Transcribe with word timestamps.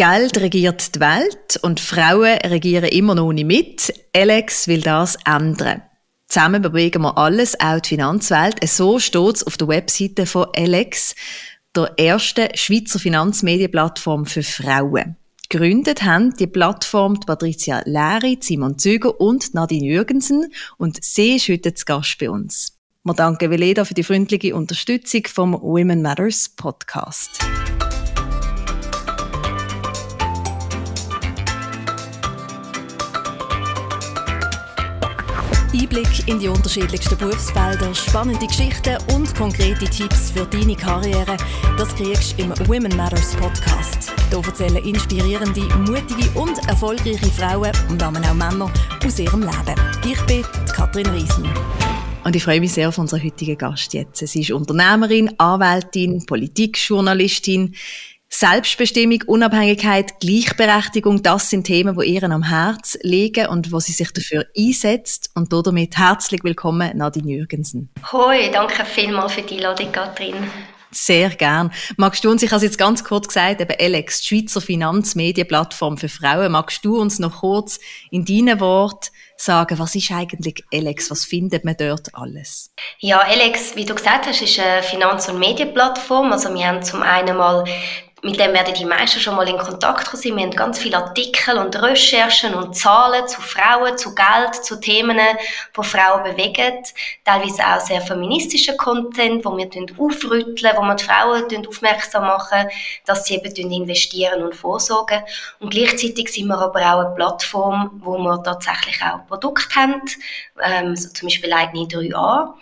Geld 0.00 0.40
regiert 0.40 0.94
die 0.94 1.00
Welt 1.00 1.60
und 1.60 1.78
Frauen 1.78 2.38
regieren 2.38 2.86
immer 2.86 3.14
noch 3.14 3.34
nicht 3.34 3.44
mit. 3.44 3.92
Alex 4.16 4.66
will 4.66 4.80
das 4.80 5.18
ändern. 5.26 5.82
Zusammen 6.26 6.62
bewegen 6.62 7.02
wir 7.02 7.18
alles, 7.18 7.60
auch 7.60 7.80
die 7.80 7.90
Finanzwelt. 7.90 8.66
So 8.66 8.98
steht 8.98 9.36
es 9.36 9.46
auf 9.46 9.58
der 9.58 9.68
Webseite 9.68 10.24
von 10.24 10.46
Alex, 10.56 11.14
der 11.76 11.92
ersten 11.98 12.48
Schweizer 12.54 12.98
Finanzmedienplattform 12.98 14.24
für 14.24 14.42
Frauen. 14.42 15.16
Gegründet 15.50 16.02
haben 16.02 16.34
die 16.34 16.46
Plattform 16.46 17.20
die 17.20 17.26
Patricia 17.26 17.82
Läri, 17.84 18.38
Simon 18.40 18.78
Züger 18.78 19.20
und 19.20 19.52
Nadine 19.52 19.84
Jürgensen 19.84 20.50
und 20.78 21.04
sie 21.04 21.36
ist 21.36 21.50
heute 21.50 21.74
zu 21.74 21.84
Gast 21.84 22.16
bei 22.18 22.30
uns. 22.30 22.72
Wir 23.04 23.12
danken 23.12 23.50
Veleda 23.50 23.84
für 23.84 23.92
die 23.92 24.04
freundliche 24.04 24.56
Unterstützung 24.56 25.26
vom 25.26 25.52
Women 25.60 26.00
Matters 26.00 26.48
Podcast. 26.48 27.38
Einblick 35.80 36.28
in 36.28 36.38
die 36.38 36.48
unterschiedlichsten 36.48 37.16
Berufsfelder, 37.16 37.94
spannende 37.94 38.46
Geschichten 38.46 38.98
und 39.14 39.34
konkrete 39.34 39.86
Tipps 39.86 40.30
für 40.30 40.44
deine 40.44 40.76
Karriere, 40.76 41.36
das 41.78 41.94
kriegst 41.94 42.38
du 42.38 42.42
im 42.42 42.50
Women 42.68 42.94
Matters 42.96 43.34
Podcast. 43.36 44.12
Hier 44.28 44.44
erzählen 44.44 44.84
inspirierende, 44.84 45.62
mutige 45.78 46.30
und 46.38 46.58
erfolgreiche 46.68 47.30
Frauen 47.30 47.72
und 47.88 48.02
auch 48.02 48.10
Männer 48.10 48.70
aus 49.04 49.18
ihrem 49.18 49.40
Leben. 49.40 49.80
Ich 50.04 50.20
bin 50.26 50.42
Katrin 50.74 51.06
Riesen. 51.06 51.48
Und 52.24 52.36
ich 52.36 52.44
freue 52.44 52.60
mich 52.60 52.72
sehr 52.72 52.88
auf 52.88 52.98
unseren 52.98 53.24
heutigen 53.24 53.56
Gast 53.56 53.94
jetzt. 53.94 54.26
Sie 54.26 54.42
ist 54.42 54.50
Unternehmerin, 54.50 55.30
Anwältin, 55.38 56.26
Politikjournalistin. 56.26 57.74
Selbstbestimmung, 58.32 59.24
Unabhängigkeit, 59.26 60.20
Gleichberechtigung, 60.20 61.20
das 61.20 61.50
sind 61.50 61.64
Themen, 61.64 61.98
die 61.98 62.06
ihr 62.14 62.22
am 62.22 62.44
Herz 62.44 62.96
liegen 63.02 63.48
und 63.48 63.72
wo 63.72 63.80
sie 63.80 63.90
sich 63.90 64.12
dafür 64.12 64.46
einsetzt. 64.56 65.30
Und 65.34 65.52
damit 65.52 65.98
herzlich 65.98 66.44
willkommen, 66.44 66.96
Nadine 66.96 67.32
Jürgensen. 67.32 67.90
Hoi, 68.12 68.48
danke 68.52 68.84
vielmals 68.84 69.32
für 69.32 69.42
die 69.42 69.56
Einladung, 69.56 69.90
Katrin. 69.90 70.36
Sehr 70.92 71.30
gern. 71.30 71.72
Magst 71.96 72.24
du 72.24 72.30
uns, 72.30 72.42
ich 72.42 72.50
habe 72.50 72.58
es 72.58 72.62
jetzt 72.62 72.78
ganz 72.78 73.02
kurz 73.04 73.28
gesagt, 73.28 73.60
eben 73.60 73.76
Alex, 73.78 74.20
die 74.20 74.28
Schweizer 74.28 74.60
Finanzmedienplattform 74.60 75.98
für 75.98 76.08
Frauen, 76.08 76.52
magst 76.52 76.84
du 76.84 77.00
uns 77.00 77.18
noch 77.18 77.40
kurz 77.40 77.80
in 78.10 78.24
deinen 78.24 78.60
Worten 78.60 79.08
sagen, 79.36 79.78
was 79.78 79.94
ist 79.94 80.10
eigentlich 80.10 80.64
Alex? 80.72 81.10
Was 81.10 81.24
findet 81.24 81.64
man 81.64 81.76
dort 81.78 82.14
alles? 82.14 82.72
Ja, 82.98 83.20
Alex, 83.20 83.76
wie 83.76 83.84
du 83.84 83.94
gesagt 83.94 84.26
hast, 84.26 84.42
ist 84.42 84.58
eine 84.58 84.82
Finanz- 84.82 85.28
und 85.28 85.38
Medienplattform. 85.38 86.32
Also 86.32 86.52
wir 86.52 86.66
haben 86.66 86.82
zum 86.82 87.02
einen 87.02 87.36
mal 87.36 87.64
mit 88.22 88.38
dem 88.38 88.52
werden 88.52 88.74
die 88.74 88.84
meisten 88.84 89.18
schon 89.18 89.36
mal 89.36 89.48
in 89.48 89.56
Kontakt 89.56 90.10
kommen. 90.10 90.22
Wir 90.22 90.44
haben 90.44 90.50
ganz 90.50 90.78
viele 90.78 90.98
Artikel 90.98 91.56
und 91.56 91.74
Recherchen 91.80 92.54
und 92.54 92.76
Zahlen 92.76 93.26
zu 93.26 93.40
Frauen, 93.40 93.96
zu 93.96 94.14
Geld, 94.14 94.54
zu 94.62 94.78
Themen, 94.78 95.18
die 95.76 95.82
Frauen 95.82 96.22
bewegen. 96.24 96.82
Teilweise 97.24 97.62
auch 97.66 97.80
sehr 97.80 98.00
feministischen 98.02 98.76
Content, 98.76 99.44
wo 99.44 99.56
wir 99.56 99.68
aufrütteln, 99.98 100.76
wo 100.76 100.82
wir 100.82 100.94
die 100.94 101.04
Frauen 101.04 101.66
aufmerksam 101.66 102.24
machen, 102.24 102.68
dass 103.06 103.24
sie 103.24 103.36
eben 103.36 103.72
investieren 103.72 104.42
und 104.42 104.54
vorsorgen. 104.54 105.22
Und 105.60 105.70
gleichzeitig 105.70 106.28
sind 106.28 106.48
wir 106.48 106.58
aber 106.58 106.80
auch 106.80 107.06
eine 107.06 107.14
Plattform, 107.14 108.00
wo 108.04 108.18
wir 108.18 108.42
tatsächlich 108.42 109.00
auch 109.02 109.26
Produkte 109.28 109.74
haben, 109.76 110.02
ähm, 110.62 110.94
so 110.94 111.08
zum 111.10 111.28
Beispiel 111.28 111.52
eigene 111.52 111.86
3a. 111.86 112.54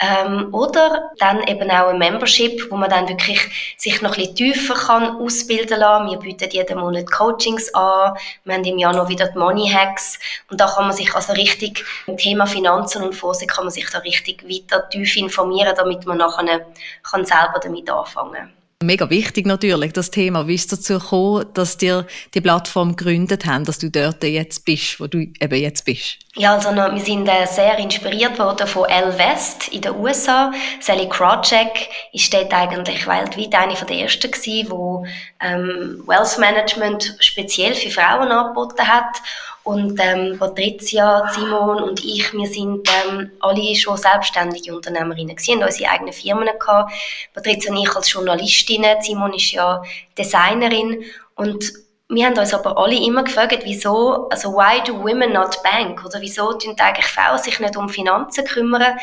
Ähm, 0.00 0.54
oder 0.54 1.10
dann 1.18 1.42
eben 1.48 1.68
auch 1.70 1.88
ein 1.88 1.98
Membership, 1.98 2.70
wo 2.70 2.76
man 2.76 2.88
dann 2.88 3.08
wirklich 3.08 3.40
sich 3.76 4.00
noch 4.00 4.12
ein 4.12 4.16
bisschen 4.16 4.36
tiefer 4.36 4.74
kann 4.74 5.16
ausbilden 5.16 5.80
kann. 5.80 6.08
Wir 6.08 6.18
bieten 6.18 6.50
jeden 6.50 6.78
Monat 6.78 7.10
Coachings 7.10 7.74
an. 7.74 8.16
Wir 8.44 8.54
haben 8.54 8.64
im 8.64 8.78
Januar 8.78 9.08
wieder 9.08 9.26
die 9.26 9.38
Money 9.38 9.68
Hacks. 9.68 10.20
Und 10.50 10.60
da 10.60 10.66
kann 10.66 10.86
man 10.86 10.96
sich 10.96 11.12
also 11.14 11.32
richtig 11.32 11.84
im 12.06 12.16
Thema 12.16 12.46
Finanzen 12.46 13.02
und 13.02 13.14
Vorsicht 13.14 13.50
kann 13.50 13.64
man 13.64 13.72
sich 13.72 13.90
da 13.90 13.98
richtig 13.98 14.44
weiter 14.48 14.88
tief 14.88 15.16
informieren, 15.16 15.74
damit 15.76 16.06
man 16.06 16.18
nachher 16.18 16.66
kann 17.02 17.24
selber 17.24 17.58
damit 17.60 17.90
anfangen 17.90 18.34
kann. 18.34 18.52
Mega 18.80 19.10
wichtig 19.10 19.44
natürlich, 19.44 19.92
das 19.92 20.12
Thema. 20.12 20.46
Wie 20.46 20.54
ist 20.54 20.72
es 20.72 20.78
dazu 20.78 21.00
gekommen, 21.00 21.46
dass 21.54 21.78
dir 21.78 22.06
die 22.32 22.40
Plattform 22.40 22.94
gegründet 22.94 23.44
haben, 23.44 23.64
dass 23.64 23.80
du 23.80 23.90
dort 23.90 24.22
jetzt 24.22 24.64
bist, 24.64 25.00
wo 25.00 25.08
du 25.08 25.18
eben 25.18 25.60
jetzt 25.60 25.84
bist? 25.84 26.18
Ja, 26.38 26.54
also 26.54 26.70
wir 26.70 27.00
sind 27.00 27.26
äh, 27.26 27.46
sehr 27.46 27.76
inspiriert 27.80 28.38
worden 28.38 28.68
von 28.68 28.88
L 28.88 29.18
West 29.18 29.66
in 29.72 29.80
den 29.80 29.96
USA. 29.96 30.52
Sally 30.78 31.08
Krawcheck 31.08 31.88
ist 32.12 32.32
dort 32.32 32.54
eigentlich 32.54 33.08
weltweit 33.08 33.52
eine 33.56 33.74
von 33.74 33.88
der 33.88 33.96
ersten 34.02 34.30
gewesen, 34.30 34.70
wo 34.70 35.04
ähm, 35.40 36.04
Wealth 36.06 36.38
Management 36.38 37.16
speziell 37.18 37.74
für 37.74 37.90
Frauen 37.90 38.30
angeboten 38.30 38.86
hat. 38.86 39.20
Und 39.64 39.98
ähm, 40.00 40.38
Patricia, 40.38 41.28
Simon 41.34 41.82
und 41.82 42.04
ich, 42.04 42.32
wir 42.32 42.46
sind 42.46 42.88
ähm, 43.08 43.32
alle 43.40 43.74
schon 43.74 43.96
selbstständige 43.96 44.76
Unternehmerinnen 44.76 45.34
gewesen, 45.34 45.64
unsere 45.64 45.90
eigenen 45.90 46.12
Firmen 46.12 46.48
gehabt. 46.56 46.92
Patricia 47.34 47.72
und 47.72 47.82
ich 47.82 47.96
als 47.96 48.12
Journalistin, 48.12 48.86
Simon 49.00 49.34
ist 49.34 49.50
ja 49.50 49.82
Designerin 50.16 51.02
und 51.34 51.87
wir 52.10 52.26
haben 52.26 52.38
uns 52.38 52.54
aber 52.54 52.78
alle 52.78 52.96
immer 52.96 53.22
gefragt, 53.22 53.60
wieso, 53.64 54.28
also 54.30 54.54
why 54.54 54.82
do 54.82 54.98
women 54.98 55.32
not 55.32 55.62
bank? 55.62 56.04
Oder 56.04 56.20
wieso 56.20 56.52
tun 56.54 56.74
eigentlich 56.78 57.06
Frauen 57.06 57.38
sich 57.38 57.60
nicht 57.60 57.76
um 57.76 57.88
Finanzen 57.88 58.44
kümmern? 58.44 58.98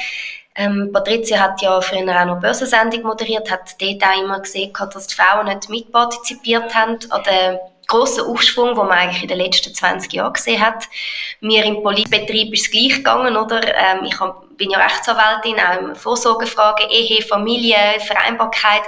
Ähm, 0.55 0.89
Patricia 0.91 1.39
hat 1.39 1.61
ja 1.61 1.79
früher 1.81 2.21
auch 2.21 2.25
noch 2.25 2.39
Börsensendung 2.39 3.03
moderiert, 3.03 3.51
hat 3.51 3.75
dort 3.79 4.03
auch 4.03 4.23
immer 4.23 4.39
gesehen, 4.39 4.71
dass 4.73 5.07
die 5.07 5.15
Frauen 5.15 5.47
nicht 5.47 5.69
mitpartizipiert 5.69 6.73
haben 6.73 6.97
an 7.09 7.23
der 7.23 7.59
grossen 7.87 8.25
Aufschwung, 8.25 8.69
den 8.69 8.77
man 8.77 8.91
eigentlich 8.91 9.21
in 9.21 9.27
den 9.27 9.37
letzten 9.37 9.73
20 9.73 10.13
Jahren 10.13 10.33
gesehen 10.33 10.65
hat. 10.65 10.85
Mir 11.39 11.63
im 11.65 11.83
Politbetrieb 11.83 12.53
ist 12.53 12.65
es 12.65 12.71
gleich 12.71 12.97
gegangen, 12.97 13.37
oder? 13.37 13.61
Ähm, 13.63 14.03
ich 14.05 14.19
hab, 14.19 14.45
bin 14.57 14.69
ja 14.69 14.79
Rechtsanwältin, 14.79 15.59
auch 15.59 15.89
in 15.89 15.95
Vorsorgefragen, 15.95 16.89
Ehe, 16.89 17.21
Familie, 17.21 17.99
Vereinbarkeit. 17.99 18.83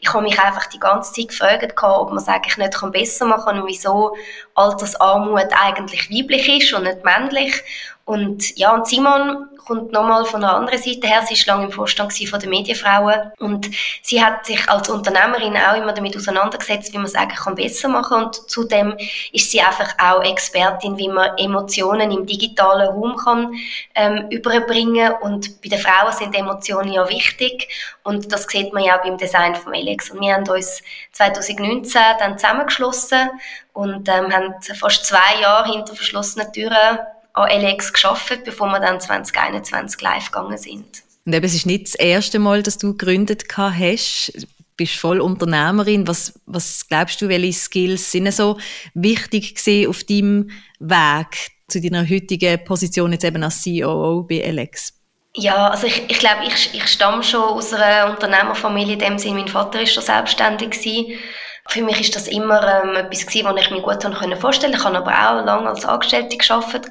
Ich 0.00 0.12
habe 0.12 0.22
mich 0.22 0.38
einfach 0.38 0.66
die 0.66 0.78
ganze 0.78 1.12
Zeit 1.12 1.28
gefragt, 1.28 1.74
ob 1.82 2.10
man 2.10 2.18
es 2.18 2.28
eigentlich 2.28 2.56
nicht 2.56 2.92
besser 2.92 3.26
machen 3.26 3.44
kann 3.44 3.60
und 3.60 3.68
wieso 3.68 4.16
Altersarmut 4.54 5.48
eigentlich 5.52 6.10
weiblich 6.10 6.48
ist 6.48 6.72
und 6.72 6.84
nicht 6.84 7.04
männlich. 7.04 7.62
Und 8.06 8.56
ja, 8.56 8.72
und 8.72 8.86
Simon 8.86 9.48
kommt 9.66 9.90
nochmal 9.90 10.24
von 10.24 10.40
der 10.40 10.52
anderen 10.52 10.80
Seite 10.80 11.08
her. 11.08 11.22
Sie 11.28 11.34
war 11.46 11.56
lange 11.56 11.66
im 11.66 11.72
Vorstand 11.72 12.12
von 12.12 12.38
den 12.38 12.50
Medienfrauen 12.50 13.32
und 13.40 13.68
sie 14.00 14.24
hat 14.24 14.46
sich 14.46 14.68
als 14.70 14.88
Unternehmerin 14.88 15.56
auch 15.56 15.76
immer 15.76 15.92
damit 15.92 16.16
auseinandergesetzt, 16.16 16.92
wie 16.92 16.98
man 16.98 17.06
es 17.06 17.16
eigentlich 17.16 17.40
kann 17.40 17.56
besser 17.56 17.88
machen 17.88 18.24
und 18.24 18.48
zudem 18.48 18.96
ist 19.32 19.50
sie 19.50 19.60
einfach 19.60 19.92
auch 19.98 20.22
Expertin, 20.22 20.96
wie 20.96 21.08
man 21.08 21.36
Emotionen 21.36 22.12
im 22.12 22.26
digitalen 22.26 22.88
Raum 22.88 23.16
kann 23.16 23.54
ähm, 23.96 24.28
überbringen 24.30 25.12
und 25.22 25.60
bei 25.60 25.68
den 25.68 25.80
Frauen 25.80 26.12
sind 26.12 26.36
Emotionen 26.36 26.92
ja 26.92 27.08
wichtig 27.08 27.68
und 28.04 28.32
das 28.32 28.44
sieht 28.44 28.72
man 28.72 28.84
ja 28.84 28.98
auch 28.98 29.02
beim 29.02 29.18
Design 29.18 29.56
von 29.56 29.74
Alex. 29.74 30.10
Und 30.10 30.20
wir 30.20 30.34
haben 30.34 30.48
uns 30.48 30.80
2019 31.10 32.00
dann 32.20 32.38
zusammengeschlossen 32.38 33.30
und 33.72 34.08
ähm, 34.08 34.32
haben 34.32 34.54
fast 34.62 35.06
zwei 35.06 35.40
Jahre 35.40 35.72
hinter 35.72 35.96
verschlossenen 35.96 36.52
Türen 36.52 36.98
an 37.36 37.62
LX 37.62 37.92
geschafft, 37.92 38.44
bevor 38.44 38.68
wir 38.68 38.80
dann 38.80 39.00
2021 39.00 40.00
live 40.00 40.26
gegangen 40.26 40.58
sind. 40.58 41.02
Und 41.24 41.34
eben, 41.34 41.44
es 41.44 41.54
ist 41.54 41.66
nicht 41.66 41.86
das 41.86 41.94
erste 41.94 42.38
Mal, 42.38 42.62
dass 42.62 42.78
du 42.78 42.96
gegründet 42.96 43.44
hast. 43.56 44.32
Du 44.34 44.46
bist 44.76 44.94
voll 44.94 45.20
Unternehmerin. 45.20 46.06
Was, 46.06 46.40
was 46.46 46.86
glaubst 46.88 47.20
du, 47.20 47.28
welche 47.28 47.52
Skills 47.52 48.10
sind 48.12 48.32
so 48.32 48.58
wichtig 48.94 49.54
gesehen 49.54 49.88
auf 49.88 50.04
deinem 50.04 50.50
Weg 50.78 51.50
zu 51.68 51.80
deiner 51.80 52.08
heutigen 52.08 52.62
Position 52.64 53.12
jetzt 53.12 53.24
eben 53.24 53.42
als 53.42 53.62
CEO 53.62 54.22
bei 54.22 54.36
LX? 54.50 54.94
Ja, 55.34 55.68
also 55.68 55.86
ich, 55.86 56.04
ich 56.08 56.18
glaube, 56.18 56.44
ich, 56.46 56.72
ich 56.72 56.86
stamme 56.86 57.22
schon 57.22 57.42
aus 57.42 57.74
einer 57.74 58.10
Unternehmerfamilie 58.10 58.94
in 58.94 58.98
dem 58.98 59.18
Sinne. 59.18 59.40
Mein 59.40 59.48
Vater 59.48 59.82
ist 59.82 59.92
schon 59.92 60.02
selbstständig 60.02 60.70
gewesen. 60.70 61.18
Für 61.68 61.82
mich 61.82 62.00
ist 62.00 62.16
das 62.16 62.28
immer 62.28 62.62
ähm, 62.82 62.96
etwas 62.96 63.26
gewesen, 63.26 63.46
was 63.46 63.60
ich 63.60 63.70
mir 63.70 63.80
gut 63.82 64.02
vorstellen 64.40 64.74
konnte. 64.74 64.78
Ich 64.78 64.84
habe 64.84 64.96
aber 64.98 65.10
auch 65.12 65.44
lange 65.44 65.68
als 65.68 65.84
Angestellte 65.84 66.36
gearbeitet. 66.36 66.88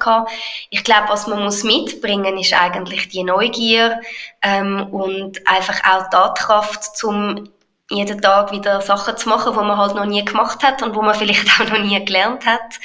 Ich 0.70 0.84
glaube, 0.84 1.08
was 1.08 1.26
man 1.26 1.42
muss 1.44 1.64
mitbringen 1.64 2.38
ist 2.38 2.52
eigentlich 2.52 3.08
die 3.08 3.24
Neugier 3.24 4.00
ähm, 4.42 4.88
und 4.92 5.46
einfach 5.46 5.80
auch 5.84 6.10
Tatkraft, 6.10 7.02
um 7.04 7.48
jeden 7.88 8.20
Tag 8.20 8.50
wieder 8.50 8.80
Sachen 8.80 9.16
zu 9.16 9.28
machen, 9.28 9.52
die 9.52 9.58
man 9.58 9.76
halt 9.76 9.94
noch 9.94 10.06
nie 10.06 10.24
gemacht 10.24 10.62
hat 10.62 10.82
und 10.82 10.94
wo 10.94 11.02
man 11.02 11.14
vielleicht 11.14 11.46
auch 11.60 11.68
noch 11.68 11.78
nie 11.78 12.04
gelernt 12.04 12.44
hat. 12.44 12.78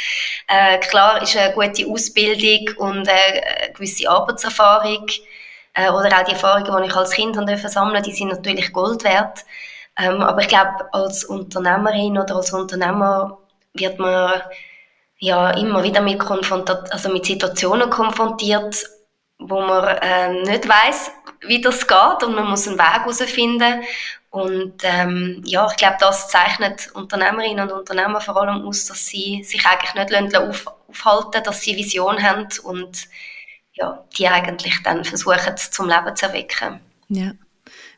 Äh, 0.47 0.77
klar 0.79 1.21
ist 1.21 1.35
eine 1.35 1.53
gute 1.53 1.87
Ausbildung 1.87 2.75
und 2.77 3.07
äh, 3.07 3.11
eine 3.11 3.73
gewisse 3.73 4.09
Arbeitserfahrung 4.09 5.07
äh, 5.73 5.89
oder 5.89 6.19
auch 6.19 6.23
die 6.23 6.33
Erfahrungen, 6.33 6.83
die 6.83 6.89
ich 6.89 6.95
als 6.95 7.11
Kind 7.11 7.35
sammeln 7.35 7.59
durfte, 7.59 8.01
die 8.03 8.15
sind 8.15 8.29
natürlich 8.29 8.71
Gold 8.71 9.03
wert. 9.03 9.44
Ähm, 10.01 10.21
aber 10.21 10.42
ich 10.42 10.48
glaube, 10.48 10.92
als 10.94 11.24
Unternehmerin 11.24 12.18
oder 12.18 12.36
als 12.36 12.51
Unternehmer 12.53 13.38
wird 13.74 14.00
man 14.00 14.42
ja 15.19 15.51
immer 15.51 15.83
wieder 15.83 16.01
mit, 16.01 16.19
also 16.92 17.09
mit 17.09 17.25
Situationen 17.25 17.89
konfrontiert, 17.89 18.83
wo 19.38 19.62
man 19.62 19.98
äh, 20.01 20.42
nicht 20.44 20.68
weiß, 20.68 21.12
wie 21.42 21.62
das 21.62 21.88
geht 21.88 22.24
und 22.24 22.36
man 22.36 22.50
muss 22.50 22.68
einen 22.68 22.80
Weg 22.80 23.01
herausfinden. 23.01 23.83
Und 24.31 24.75
ähm, 24.83 25.42
ja, 25.45 25.68
ich 25.69 25.77
glaube, 25.77 25.98
das 26.00 26.30
zeichnet 26.30 26.89
Unternehmerinnen 26.94 27.69
und 27.69 27.80
Unternehmer 27.80 28.21
vor 28.21 28.38
allem 28.38 28.65
aus, 28.65 28.86
dass 28.86 29.06
sie 29.06 29.44
sich 29.44 29.65
eigentlich 29.65 29.94
nicht 29.94 30.36
auf, 30.38 30.65
aufhalten 30.88 31.44
dass 31.44 31.62
sie 31.62 31.75
Vision 31.75 32.21
haben 32.24 32.47
und 32.63 33.07
ja, 33.74 34.04
die 34.18 34.27
eigentlich 34.27 34.81
dann 34.83 35.04
versuchen, 35.04 35.57
zum 35.57 35.89
Leben 35.89 36.15
zu 36.15 36.27
erwecken. 36.27 36.80
Ja. 37.09 37.31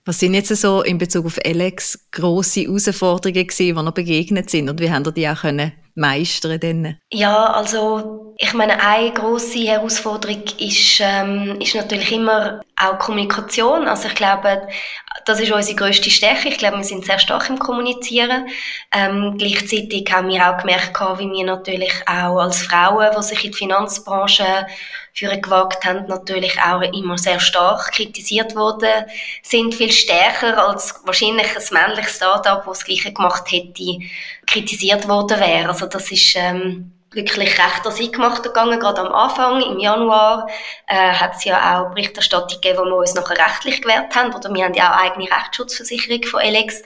Was 0.06 0.20
sind 0.20 0.34
jetzt 0.34 0.50
so 0.50 0.82
in 0.82 0.98
Bezug 0.98 1.26
auf 1.26 1.40
Alex 1.46 2.08
grosse 2.12 2.62
Herausforderungen 2.62 3.48
gewesen, 3.48 3.76
die 3.78 3.84
noch 3.84 3.94
begegnet 3.94 4.50
sind 4.50 4.70
und 4.70 4.82
wie 4.82 4.92
haben 4.92 5.06
ihr 5.06 5.12
die 5.12 5.30
auch 5.30 5.42
können 5.42 5.72
meistern 5.96 6.60
denn? 6.60 6.98
Ja, 7.12 7.46
also 7.54 8.34
ich 8.38 8.54
meine, 8.54 8.82
eine 8.82 9.14
große 9.14 9.60
Herausforderung 9.60 10.44
ist, 10.60 11.00
ähm, 11.00 11.58
ist 11.62 11.76
natürlich 11.76 12.12
immer 12.12 12.62
auch 12.76 13.00
Kommunikation. 13.00 13.88
Also 13.88 14.08
ich 14.08 14.16
glaube, 14.16 14.68
das 15.26 15.40
ist 15.40 15.52
unsere 15.52 15.78
grösste 15.78 16.10
Stärke. 16.10 16.50
Ich 16.50 16.58
glaube, 16.58 16.78
wir 16.78 16.84
sind 16.84 17.06
sehr 17.06 17.20
stark 17.20 17.50
im 17.50 17.60
Kommunizieren. 17.60 18.48
Ähm, 18.94 19.36
gleichzeitig 19.38 20.12
haben 20.12 20.30
wir 20.30 20.50
auch 20.50 20.58
gemerkt, 20.58 21.00
wie 21.20 21.32
wir 21.32 21.46
natürlich 21.46 21.94
auch 22.08 22.40
als 22.40 22.62
Frauen, 22.64 23.10
die 23.16 23.24
sich 23.24 23.46
in 23.46 23.52
die 23.52 23.58
Finanzbranche 23.58 24.66
für 25.14 25.38
gewagt 25.38 25.86
haben, 25.86 26.08
natürlich 26.08 26.60
auch 26.60 26.82
immer 26.82 27.18
sehr 27.18 27.40
stark 27.40 27.92
kritisiert 27.92 28.56
worden 28.56 29.06
sind, 29.44 29.76
viel 29.76 29.92
stärker 29.92 30.68
als 30.68 31.02
wahrscheinlich 31.06 31.56
ein 31.56 31.64
männliches 31.72 32.16
Startup, 32.16 32.66
das 32.66 32.80
das 32.80 32.86
Gleiche 32.86 33.14
gemacht 33.14 33.44
hätte, 33.52 34.00
kritisiert 34.48 35.08
worden 35.08 35.40
wäre. 35.40 35.70
Also 35.70 35.86
das 35.86 36.12
ist 36.12 36.36
ähm, 36.36 36.92
wirklich 37.12 37.60
recht 37.60 37.86
an 37.86 38.12
gemacht 38.12 38.42
gegangen, 38.42 38.80
gerade 38.80 39.02
am 39.02 39.14
Anfang, 39.14 39.62
im 39.62 39.80
Januar, 39.80 40.48
äh, 40.88 40.96
hat 40.96 41.36
es 41.36 41.44
ja 41.44 41.82
auch 41.82 41.94
Berichterstattung 41.94 42.60
gegeben, 42.60 42.80
wo 42.80 42.86
wir 42.86 42.96
uns 42.98 43.14
nachher 43.14 43.38
rechtlich 43.38 43.84
gewehrt 43.84 44.16
haben, 44.16 44.34
oder 44.34 44.52
wir 44.52 44.66
haben 44.66 44.74
ja 44.74 44.92
auch 44.92 45.04
eigene 45.04 45.30
Rechtsschutzversicherung 45.30 46.24
von 46.24 46.40
Alex. 46.40 46.82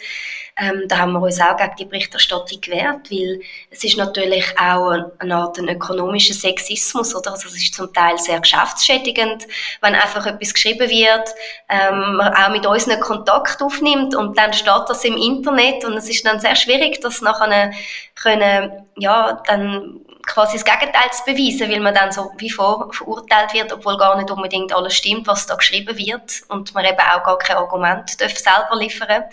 Ähm, 0.59 0.83
da 0.87 0.97
haben 0.97 1.13
wir 1.13 1.21
uns 1.21 1.39
auch 1.39 1.55
gegen 1.55 1.75
die 1.77 1.85
Berichterstattung 1.85 2.59
gewehrt, 2.61 3.11
weil 3.11 3.41
es 3.69 3.83
ist 3.83 3.97
natürlich 3.97 4.57
auch 4.59 4.91
eine 5.19 5.35
Art 5.35 5.59
ein 5.59 5.69
ökonomischer 5.69 6.33
Sexismus, 6.33 7.15
oder? 7.15 7.31
Also 7.31 7.47
es 7.47 7.55
ist 7.55 7.75
zum 7.75 7.93
Teil 7.93 8.17
sehr 8.17 8.39
geschäftsschädigend, 8.39 9.45
wenn 9.81 9.93
einfach 9.93 10.25
etwas 10.25 10.53
geschrieben 10.53 10.89
wird, 10.89 11.29
ähm, 11.69 12.15
man 12.15 12.33
auch 12.33 12.49
mit 12.49 12.65
uns 12.65 12.89
einen 12.89 12.99
Kontakt 12.99 13.61
aufnimmt 13.61 14.15
und 14.15 14.35
dann 14.37 14.51
steht 14.51 14.83
das 14.87 15.05
im 15.05 15.15
Internet 15.15 15.85
und 15.85 15.93
es 15.93 16.09
ist 16.09 16.25
dann 16.25 16.39
sehr 16.39 16.55
schwierig, 16.55 17.01
das 17.01 17.21
nachher 17.21 17.71
können, 18.15 18.71
ja, 18.95 19.41
dann 19.45 20.01
quasi 20.25 20.57
das 20.57 20.65
Gegenteil 20.65 21.09
zu 21.11 21.23
beweisen, 21.25 21.71
weil 21.71 21.79
man 21.79 21.93
dann 21.93 22.11
so 22.11 22.31
wie 22.37 22.49
vor 22.49 22.91
verurteilt 22.91 23.53
wird, 23.53 23.71
obwohl 23.71 23.97
gar 23.97 24.17
nicht 24.17 24.31
unbedingt 24.31 24.73
alles 24.73 24.95
stimmt, 24.95 25.27
was 25.27 25.45
da 25.45 25.55
geschrieben 25.55 25.95
wird 25.97 26.41
und 26.49 26.73
man 26.73 26.83
eben 26.83 26.99
auch 26.99 27.23
gar 27.23 27.37
kein 27.37 27.57
Argument 27.57 28.19
darf 28.19 28.35
selber 28.37 28.75
liefern 28.75 29.23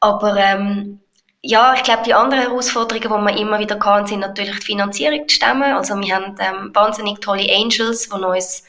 Aber 0.00 0.36
ähm, 0.36 1.00
ja, 1.42 1.74
ich 1.74 1.82
glaube, 1.82 2.02
die 2.04 2.14
anderen 2.14 2.42
Herausforderungen, 2.42 3.02
die 3.02 3.34
wir 3.34 3.40
immer 3.40 3.58
wieder 3.58 3.78
hatten, 3.80 4.06
sind 4.06 4.20
natürlich 4.20 4.58
die 4.60 4.66
Finanzierung 4.66 5.26
zu 5.28 5.36
stemmen. 5.36 5.72
Also 5.74 5.98
wir 5.98 6.14
haben 6.14 6.34
ähm, 6.38 6.70
wahnsinnig 6.74 7.20
tolle 7.20 7.50
Angels, 7.54 8.08
die 8.08 8.14
uns 8.14 8.64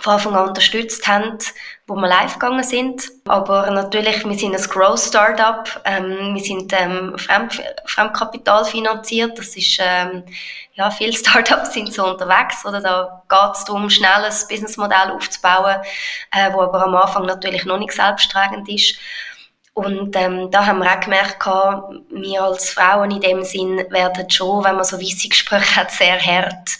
von 0.00 0.14
Anfang 0.14 0.34
an 0.34 0.48
unterstützt 0.48 1.06
haben, 1.06 1.38
wo 1.86 1.94
wir 1.94 2.08
live 2.08 2.34
gegangen 2.34 2.62
sind. 2.62 3.10
Aber 3.26 3.70
natürlich, 3.70 4.24
wir 4.24 4.38
sind 4.38 4.54
ein 4.54 4.62
Growth-Startup. 4.62 5.82
Ähm, 5.84 6.34
wir 6.34 6.42
sind 6.42 6.72
ähm, 6.72 7.18
Fremd 7.18 7.62
Fremdkapital 7.86 8.64
finanziert. 8.64 9.38
Das 9.38 9.56
ist, 9.56 9.78
ähm, 9.80 10.24
ja, 10.74 10.90
viele 10.90 11.12
Startups 11.16 11.72
sind 11.72 11.92
so 11.92 12.06
unterwegs. 12.06 12.64
Oder 12.64 12.80
da 12.80 13.22
geht 13.28 13.56
es 13.56 13.64
darum, 13.64 13.90
schnell 13.90 14.24
ein 14.24 14.34
Businessmodell 14.48 15.10
aufzubauen, 15.10 15.76
äh, 16.32 16.52
wo 16.52 16.62
aber 16.62 16.84
am 16.84 16.94
Anfang 16.96 17.26
natürlich 17.26 17.64
noch 17.64 17.78
nicht 17.78 17.92
selbsttragend 17.92 18.68
ist. 18.68 18.98
Und 19.74 20.16
ähm, 20.16 20.50
da 20.50 20.66
haben 20.66 20.80
wir 20.80 20.90
auch 20.90 21.00
gemerkt, 21.00 21.46
wir 22.10 22.42
als 22.42 22.70
Frauen 22.70 23.10
in 23.12 23.20
dem 23.20 23.44
Sinn 23.44 23.78
werden 23.90 24.28
schon, 24.28 24.64
wenn 24.64 24.74
man 24.74 24.84
so 24.84 24.98
weisse 24.98 25.28
Gespräche 25.28 25.76
hat, 25.76 25.90
sehr 25.90 26.20
hart 26.20 26.78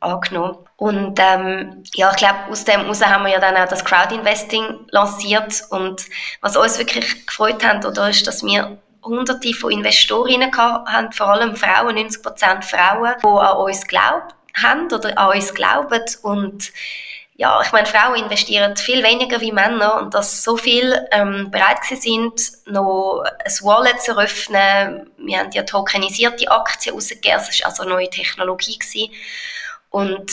angenommen. 0.00 0.58
Und 0.76 1.18
ähm, 1.18 1.82
ja, 1.94 2.10
ich 2.10 2.16
glaube, 2.16 2.38
aus 2.50 2.64
dem 2.64 2.82
heraus 2.82 3.04
haben 3.04 3.24
wir 3.24 3.32
ja 3.32 3.40
dann 3.40 3.56
auch 3.56 3.68
das 3.68 3.84
Crowdinvesting 3.84 4.86
lanciert. 4.90 5.62
Und 5.70 6.04
was 6.42 6.56
uns 6.56 6.78
wirklich 6.78 7.26
gefreut 7.26 7.64
hat, 7.64 7.84
oder 7.84 8.10
ist, 8.10 8.26
dass 8.26 8.44
wir 8.44 8.78
hunderte 9.02 9.54
von 9.54 9.72
Investorinnen 9.72 10.54
haben, 10.56 11.12
vor 11.12 11.28
allem 11.28 11.56
Frauen, 11.56 11.94
90 11.94 12.22
Prozent 12.22 12.64
Frauen, 12.64 13.14
die 13.22 13.26
an 13.26 13.56
uns 13.56 13.86
glauben 13.86 14.28
haben 14.62 14.92
oder 14.92 15.16
an 15.18 15.34
uns 15.36 15.54
glauben. 15.54 16.02
Und 16.22 16.72
ja, 17.38 17.60
ich 17.62 17.70
meine, 17.70 17.86
Frauen 17.86 18.16
investieren 18.16 18.76
viel 18.76 19.02
weniger 19.02 19.40
wie 19.42 19.52
Männer 19.52 19.98
und 19.98 20.14
dass 20.14 20.42
so 20.42 20.56
viel 20.56 21.06
ähm, 21.10 21.50
bereit 21.50 21.84
sind, 21.84 22.40
noch 22.66 23.22
ein 23.22 23.52
Wallet 23.62 24.00
zu 24.00 24.16
öffnen. 24.16 25.10
Wir 25.18 25.40
haben 25.40 25.50
ja 25.52 25.62
tokenisierte 25.64 26.50
Aktien 26.50 26.94
rausgegeben, 26.94 27.36
das 27.36 27.60
war 27.60 27.66
also 27.66 27.82
eine 27.82 27.92
neue 27.92 28.10
Technologie. 28.10 28.78
Gewesen. 28.78 29.12
Und 29.90 30.32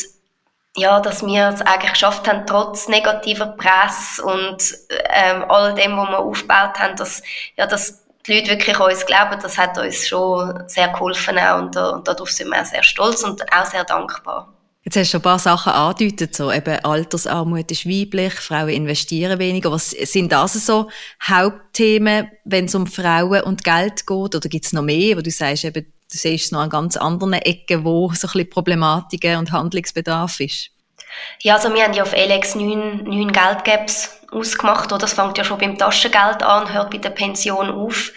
ja, 0.77 1.00
dass 1.01 1.25
wir 1.25 1.50
es 1.50 1.61
eigentlich 1.61 1.91
geschafft 1.91 2.27
haben, 2.27 2.47
trotz 2.47 2.88
negativer 2.88 3.47
Presse 3.47 4.23
und 4.23 4.63
ähm, 5.09 5.45
all 5.49 5.75
dem, 5.75 5.97
was 5.97 6.09
wir 6.09 6.19
aufgebaut 6.19 6.79
haben, 6.79 6.95
dass, 6.95 7.21
ja, 7.57 7.67
dass 7.67 8.03
die 8.25 8.39
Leute 8.39 8.51
wirklich 8.51 8.79
an 8.79 8.91
uns 8.91 9.06
glauben, 9.06 9.39
das 9.41 9.57
hat 9.57 9.77
uns 9.77 10.07
schon 10.07 10.67
sehr 10.67 10.88
geholfen 10.88 11.38
auch 11.38 11.59
und, 11.59 11.75
und 11.75 12.07
darauf 12.07 12.31
sind 12.31 12.49
wir 12.49 12.61
auch 12.61 12.65
sehr 12.65 12.83
stolz 12.83 13.23
und 13.23 13.44
auch 13.53 13.65
sehr 13.65 13.83
dankbar. 13.83 14.53
Jetzt 14.85 14.97
hast 14.97 15.13
du 15.13 15.19
ein 15.19 15.21
paar 15.21 15.39
Sachen 15.39 15.71
angedeutet, 15.71 16.35
so 16.35 16.51
eben 16.51 16.83
Altersarmut 16.83 17.71
ist 17.71 17.88
weiblich, 17.88 18.33
Frauen 18.33 18.68
investieren 18.68 19.39
weniger. 19.39 19.71
Was 19.71 19.91
sind 19.91 20.30
das 20.33 20.53
so 20.65 20.89
Hauptthemen, 21.24 22.30
wenn 22.44 22.65
es 22.65 22.75
um 22.75 22.85
Frauen 22.85 23.44
und 23.44 23.63
Geld 23.63 24.06
geht? 24.06 24.35
Oder 24.35 24.50
gibt 24.50 24.65
es 24.65 24.74
noch 24.74 24.81
mehr, 24.81 25.15
wo 25.15 25.21
du 25.21 25.31
sagst, 25.31 25.63
eben, 25.63 25.85
du 25.85 26.18
siehst 26.18 26.45
es 26.45 26.51
noch 26.51 26.59
an 26.59 26.69
ganz 26.69 26.97
anderen 26.97 27.33
Ecken, 27.33 27.85
wo 27.85 28.12
so 28.12 28.27
ein 28.27 28.33
bisschen 28.33 28.50
Problematiken 28.50 29.38
und 29.38 29.53
Handlungsbedarf 29.53 30.41
ist? 30.41 30.72
Ja, 31.39 31.56
also 31.56 31.74
wir 31.74 31.83
haben 31.83 31.94
ja 31.94 32.04
auf 32.04 32.13
Alex 32.13 32.56
neun, 32.56 33.04
neun 33.04 33.31
Geldgaps 33.31 34.21
ausgemacht. 34.33 34.92
Oder? 34.92 35.00
Das 35.00 35.13
fängt 35.13 35.38
ja 35.38 35.44
schon 35.44 35.60
beim 35.60 35.77
Taschengeld 35.77 36.44
an, 36.44 36.74
hört 36.74 36.92
bei 36.92 36.98
der 36.98 37.10
Pension 37.10 37.69
auf. 37.69 38.12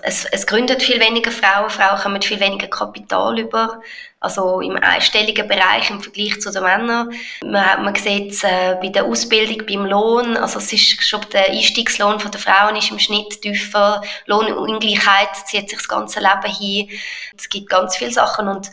Es, 0.00 0.24
es 0.24 0.46
gründet 0.46 0.82
viel 0.82 1.00
weniger 1.00 1.30
Frauen. 1.30 1.70
Frauen 1.70 1.98
kommen 1.98 2.22
viel 2.22 2.40
weniger 2.40 2.68
Kapital 2.68 3.38
über. 3.38 3.80
Also 4.20 4.60
im 4.60 4.76
einstelligen 4.76 5.46
Bereich 5.46 5.90
im 5.90 6.00
Vergleich 6.00 6.40
zu 6.40 6.50
den 6.50 6.64
Männern. 6.64 7.12
Man, 7.44 7.84
man 7.84 7.94
sieht 7.94 8.32
es 8.32 8.42
äh, 8.42 8.76
bei 8.80 8.88
der 8.88 9.04
Ausbildung, 9.04 9.64
beim 9.66 9.86
Lohn. 9.86 10.36
Also 10.36 10.58
es 10.58 10.72
ist 10.72 11.02
schon 11.04 11.20
der 11.32 11.50
Einstiegslohn 11.50 12.18
der 12.18 12.40
Frauen 12.40 12.76
ist 12.76 12.90
im 12.90 12.98
Schnitt 12.98 13.40
tiefer. 13.42 14.02
Lohnungleichheit 14.26 15.36
zieht 15.46 15.68
sich 15.68 15.78
das 15.78 15.88
ganze 15.88 16.20
Leben 16.20 16.52
hin. 16.52 16.90
Es 17.36 17.48
gibt 17.48 17.70
ganz 17.70 17.96
viele 17.96 18.10
Sachen 18.10 18.48
und 18.48 18.72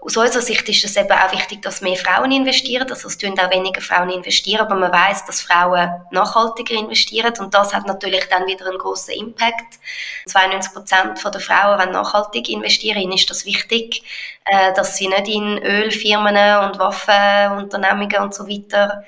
aus 0.00 0.16
unserer 0.16 0.42
Sicht 0.42 0.68
ist 0.68 0.84
es 0.84 0.96
eben 0.96 1.10
auch 1.10 1.32
wichtig, 1.32 1.62
dass 1.62 1.80
mehr 1.80 1.96
Frauen 1.96 2.30
investieren. 2.32 2.88
Also 2.88 3.08
es 3.08 3.18
tun 3.18 3.38
auch 3.38 3.50
weniger 3.50 3.80
Frauen 3.80 4.10
investieren, 4.10 4.60
aber 4.66 4.74
man 4.74 4.92
weiß, 4.92 5.24
dass 5.26 5.40
Frauen 5.40 5.90
nachhaltiger 6.10 6.74
investieren 6.74 7.32
und 7.38 7.54
das 7.54 7.74
hat 7.74 7.86
natürlich 7.86 8.24
dann 8.28 8.46
wieder 8.46 8.66
einen 8.66 8.78
großen 8.78 9.14
Impact. 9.14 9.78
92 10.26 10.72
Prozent 10.72 11.24
der 11.24 11.40
Frauen 11.40 11.78
wollen 11.78 11.92
nachhaltig 11.92 12.48
investieren. 12.48 13.12
Ist 13.12 13.30
das 13.30 13.44
wichtig, 13.44 14.02
äh, 14.44 14.72
dass 14.74 14.96
sie 14.96 15.08
nicht 15.08 15.28
in 15.28 15.58
Ölfirmen 15.58 16.36
und 16.64 16.78
Waffenunternehmungen 16.78 18.22
und 18.22 18.34
so 18.34 18.48
weiter 18.48 19.04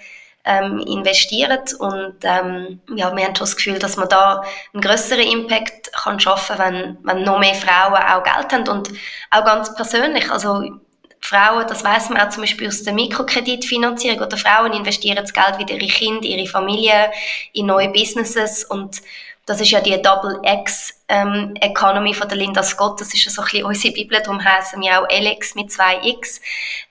ähm, 0.49 0.81
investieren 0.81 1.61
und 1.79 2.17
ähm, 2.23 2.81
ja, 2.97 3.15
wir 3.15 3.25
haben 3.25 3.37
schon 3.37 3.45
das 3.45 3.57
Gefühl, 3.57 3.79
dass 3.79 3.97
man 3.97 4.09
da 4.09 4.43
einen 4.73 4.81
größeren 4.81 5.21
Impact 5.21 5.93
kann 5.93 6.19
schaffen 6.19 6.57
kann, 6.57 6.75
wenn, 6.75 6.99
wenn 7.03 7.23
noch 7.25 7.39
mehr 7.39 7.55
Frauen 7.55 8.03
auch 8.03 8.23
Geld 8.23 8.53
haben. 8.53 8.69
Und 8.69 8.91
auch 9.31 9.45
ganz 9.45 9.75
persönlich, 9.75 10.31
also 10.31 10.63
Frauen, 11.21 11.67
das 11.69 11.85
weiß 11.85 12.09
man 12.09 12.21
auch 12.21 12.31
zum 12.31 12.43
Beispiel 12.43 12.69
aus 12.69 12.83
der 12.83 12.95
Mikrokreditfinanzierung, 12.95 14.21
oder 14.21 14.37
Frauen 14.39 14.73
investieren 14.73 15.17
das 15.17 15.33
Geld 15.33 15.59
wieder 15.59 15.75
in 15.75 15.81
ihre 15.81 15.93
Kinder, 15.93 16.25
ihre 16.27 16.47
Familie, 16.47 17.11
in 17.53 17.67
neue 17.67 17.91
Businesses. 17.91 18.65
Und 18.65 19.03
das 19.45 19.61
ist 19.61 19.71
ja 19.71 19.81
die 19.81 20.01
Double 20.01 20.41
X 20.45 20.98
ähm, 21.09 21.55
Economy 21.61 22.13
von 22.13 22.29
der 22.29 22.37
Linda 22.37 22.63
Scott. 22.63 23.01
Das 23.01 23.13
ist 23.15 23.25
ja 23.25 23.31
so 23.31 23.43
ein 23.43 23.47
bisschen 23.47 23.65
unsere 23.65 23.95
Bibel, 23.95 24.21
darum 24.21 24.45
heißen 24.45 24.81
wir 24.81 25.01
auch 25.01 25.09
LX 25.11 25.55
mit 25.55 25.73
zwei 25.73 25.99
X. 26.03 26.41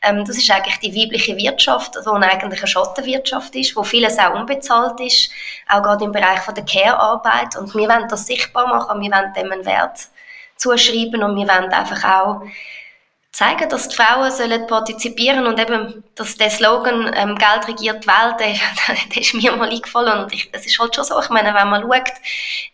Ähm, 0.01 0.25
das 0.25 0.38
ist 0.38 0.50
eigentlich 0.50 0.77
die 0.79 0.95
weibliche 0.95 1.38
Wirtschaft, 1.38 1.95
die 1.95 2.09
eigentlich 2.09 2.59
eine 2.59 2.67
Schattenwirtschaft 2.67 3.55
ist, 3.55 3.75
wo 3.75 3.83
vieles 3.83 4.17
auch 4.17 4.33
unbezahlt 4.33 5.00
ist, 5.00 5.31
auch 5.69 5.83
gerade 5.83 6.05
im 6.05 6.12
Bereich 6.12 6.39
von 6.39 6.55
der 6.55 6.65
Care-Arbeit. 6.65 7.55
Und 7.57 7.74
wir 7.75 7.88
wollen 7.88 8.07
das 8.09 8.25
sichtbar 8.25 8.67
machen, 8.67 9.01
wir 9.01 9.12
wollen 9.12 9.33
dem 9.33 9.51
einen 9.51 9.65
Wert 9.65 10.07
zuschreiben 10.55 11.24
und 11.24 11.36
wir 11.36 11.47
wollen 11.47 11.71
einfach 11.71 12.03
auch 12.03 12.41
zeigen, 13.31 13.69
dass 13.69 13.89
die 13.89 13.96
Frauen 13.96 14.31
sollen 14.31 14.65
partizipieren 14.67 15.46
und 15.46 15.60
eben, 15.60 16.03
dass 16.15 16.36
der 16.38 16.50
Slogan 16.50 17.12
ähm, 17.15 17.36
«Geld 17.36 17.67
regiert 17.67 18.03
die 18.03 18.07
Welt», 18.07 18.39
der, 18.39 18.96
der 19.13 19.22
ist 19.22 19.34
mir 19.34 19.55
mal 19.55 19.69
eingefallen 19.69 20.24
und 20.24 20.34
es 20.51 20.65
ist 20.65 20.79
halt 20.79 20.96
schon 20.96 21.03
so, 21.03 21.19
ich 21.19 21.29
meine, 21.29 21.53
wenn 21.53 21.69
man 21.69 21.84
schaut, 21.84 22.13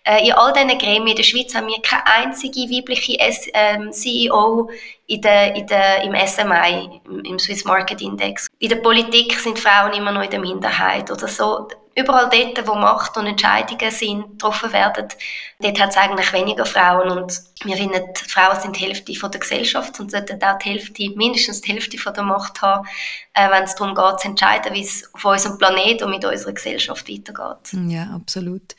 äh, 0.05 0.25
in 0.25 0.33
all 0.33 0.53
diesen 0.53 0.77
Gremien 0.77 1.07
in 1.07 1.15
der 1.15 1.23
Schweiz 1.23 1.53
haben 1.53 1.67
wir 1.67 1.81
keine 1.81 2.05
einzige 2.07 2.61
weibliche 2.61 3.19
S 3.19 3.47
ähm, 3.53 3.91
CEO 3.91 4.69
in 5.07 5.21
der, 5.21 5.55
in 5.55 5.67
der, 5.67 6.03
im 6.03 6.15
SMI, 6.15 7.01
im, 7.05 7.25
im 7.25 7.39
Swiss 7.39 7.65
Market 7.65 8.01
Index. 8.01 8.47
In 8.59 8.69
der 8.69 8.77
Politik 8.77 9.37
sind 9.39 9.59
Frauen 9.59 9.93
immer 9.93 10.11
noch 10.11 10.23
in 10.23 10.31
der 10.31 10.39
Minderheit 10.39 11.11
oder 11.11 11.27
so. 11.27 11.67
Überall 11.95 12.29
dort, 12.29 12.67
wo 12.67 12.75
Macht 12.75 13.17
und 13.17 13.27
Entscheidungen 13.27 13.91
sind, 13.91 14.31
getroffen 14.31 14.73
werden, 14.73 15.07
dort 15.59 15.79
hat 15.79 15.89
es 15.91 15.97
eigentlich 15.97 16.33
weniger 16.33 16.65
Frauen 16.65 17.17
und 17.17 17.39
wir 17.63 17.77
finden, 17.77 18.01
Frauen 18.27 18.59
sind 18.59 18.75
die 18.77 18.85
Hälfte 18.85 19.13
von 19.15 19.31
der 19.31 19.39
Gesellschaft 19.39 19.99
und 19.99 20.11
sollten 20.11 20.41
auch 20.43 20.57
die 20.57 20.69
Hälfte, 20.69 21.09
mindestens 21.15 21.61
die 21.61 21.73
Hälfte 21.73 21.97
von 21.97 22.13
der 22.13 22.23
Macht 22.23 22.61
haben, 22.61 22.87
äh, 23.33 23.49
wenn 23.49 23.63
es 23.63 23.75
darum 23.75 23.95
geht, 23.95 24.19
zu 24.19 24.27
entscheiden, 24.29 24.73
wie 24.73 24.83
es 24.83 25.09
auf 25.13 25.23
unserem 25.25 25.57
Planet 25.57 26.01
und 26.01 26.09
mit 26.09 26.25
unserer 26.25 26.53
Gesellschaft 26.53 27.07
weitergeht. 27.09 27.73
Ja, 27.87 28.09
absolut. 28.15 28.75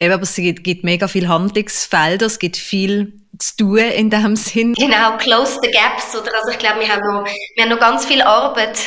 Eben, 0.00 0.12
aber 0.12 0.22
es 0.22 0.34
gibt, 0.34 0.62
gibt 0.62 0.84
mega 0.84 1.08
viele 1.08 1.28
Handlungsfelder, 1.28 2.26
es 2.26 2.38
gibt 2.38 2.56
viel 2.56 3.20
zu 3.38 3.56
tun 3.56 3.78
in 3.78 4.10
diesem 4.10 4.36
Sinn. 4.36 4.74
Genau, 4.74 5.16
close 5.16 5.58
the 5.62 5.70
gaps. 5.70 6.14
Oder? 6.14 6.34
Also 6.34 6.50
ich 6.50 6.58
glaube, 6.58 6.80
wir 6.80 6.88
haben 6.88 7.00
noch, 7.00 7.24
wir 7.54 7.62
haben 7.62 7.70
noch 7.70 7.80
ganz 7.80 8.04
viel 8.06 8.22
Arbeit 8.22 8.78